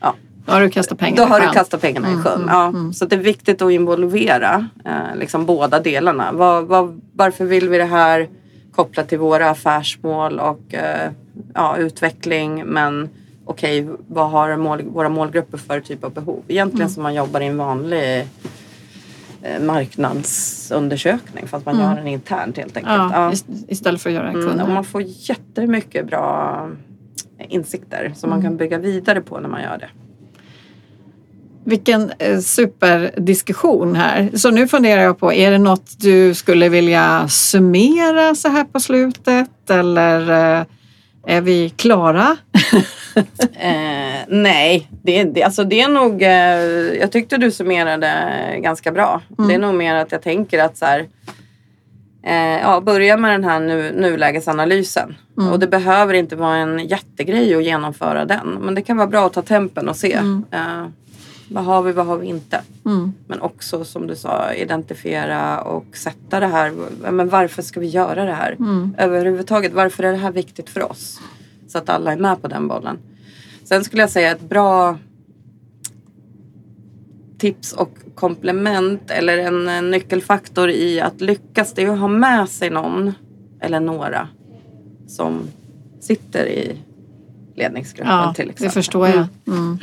[0.00, 0.14] ja,
[0.46, 2.44] Då har du kastat pengar då har du kastat pengarna Mm, i sjön.
[2.48, 6.32] Ja, Så det är viktigt att involvera eh, liksom båda delarna.
[6.32, 8.28] Vad, vad, varför vill vi det här
[8.74, 11.10] kopplat till våra affärsmål och eh,
[11.54, 12.64] ja, utveckling.
[12.66, 13.08] Men
[13.50, 16.42] okej, vad har mål, våra målgrupper för typ av behov?
[16.48, 16.94] Egentligen Mm.
[16.94, 18.26] som man jobbar i en vanlig
[19.42, 22.94] eh, marknadsundersökning fast man gör den internt helt enkelt.
[22.96, 23.30] Ja, Ja.
[23.32, 24.62] ist- istället för att göra en Mm, kund.
[24.62, 26.68] och man får jättemycket bra
[27.48, 29.88] insikter som man kan bygga vidare på när man gör det.
[31.64, 34.30] Vilken eh, superdiskussion här.
[34.34, 38.80] Så nu funderar jag på, är det något du skulle vilja summera så här på
[38.80, 39.70] slutet?
[39.70, 40.20] Eller
[40.60, 40.64] eh,
[41.26, 42.36] är vi klara?
[43.54, 46.22] Eh, nej, det, det, alltså det är nog...
[46.22, 46.30] Eh,
[47.00, 48.12] jag tyckte du summerade
[48.58, 49.20] ganska bra.
[49.48, 51.08] Det är nog mer att jag tänker att så här,
[52.22, 55.16] eh, ja, börja med den här nu, nulägesanalysen.
[55.52, 58.58] Och det behöver inte vara en jättegrej att genomföra den.
[58.60, 60.12] Men det kan vara bra att ta tempen och se.
[60.50, 60.86] Eh,
[61.50, 62.62] vad har vi, vad har vi inte?
[62.84, 63.12] Mm.
[63.26, 66.72] Men också som du sa, identifiera och sätta det här.
[67.10, 68.52] Men varför ska vi göra det här?
[68.52, 68.94] Mm.
[68.98, 71.20] Överhuvudtaget, varför är det här viktigt för oss?
[71.68, 72.98] Så att alla är med på den bollen.
[73.64, 74.98] Sen skulle jag säga ett bra
[77.38, 82.70] tips och komplement eller en, nyckelfaktor i att lyckas det är att ha med sig
[82.70, 83.12] någon
[83.60, 84.28] eller några
[85.06, 85.42] som
[86.00, 86.76] sitter i
[87.54, 88.66] ledningsgruppen Ja, till exempel.
[88.66, 89.26] det förstår jag.
[89.46, 89.78] Mm.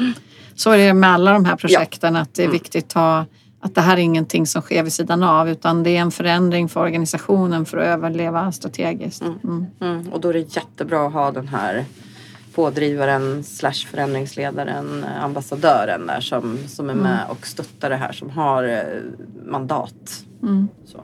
[0.57, 3.25] Så är det med alla de här projekten att det är viktigt att ha
[3.59, 6.69] att det här är ingenting som sker vid sidan av utan det är en förändring
[6.69, 9.21] för organisationen för att överleva strategiskt.
[9.21, 9.65] Mm.
[9.81, 11.85] Mm, och då är det jättebra att ha den här
[12.55, 18.29] pådrivaren slash förändringsledaren, eh, ambassadören där som, som är med och stöttar det här, som
[18.29, 18.81] har eh,
[19.45, 20.25] mandat.
[20.43, 20.67] Mm.
[20.85, 21.01] Så.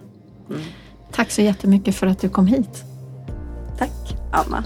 [1.11, 2.83] Tack så jättemycket för att du kom hit.
[3.77, 4.63] Tack Anna.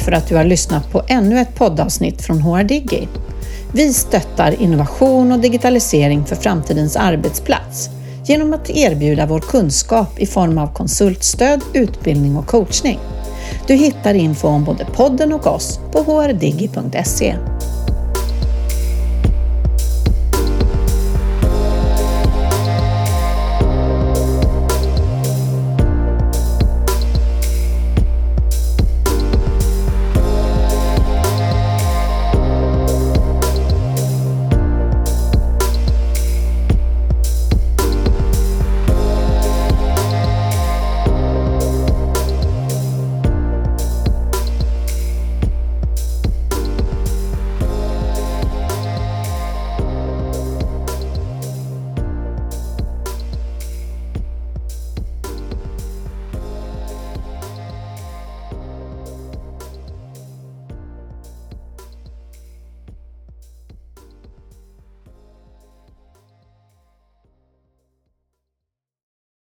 [0.00, 3.08] För att du har lyssnat på ännu ett poddavsnitt från HR Digi.
[3.72, 7.88] Vi stöttar innovation och digitalisering för framtidens arbetsplats
[8.24, 12.98] genom att erbjuda vår kunskap i form av konsultstöd, utbildning och coachning.
[13.66, 17.36] Du hittar info om både podden och oss på hrdigi.se.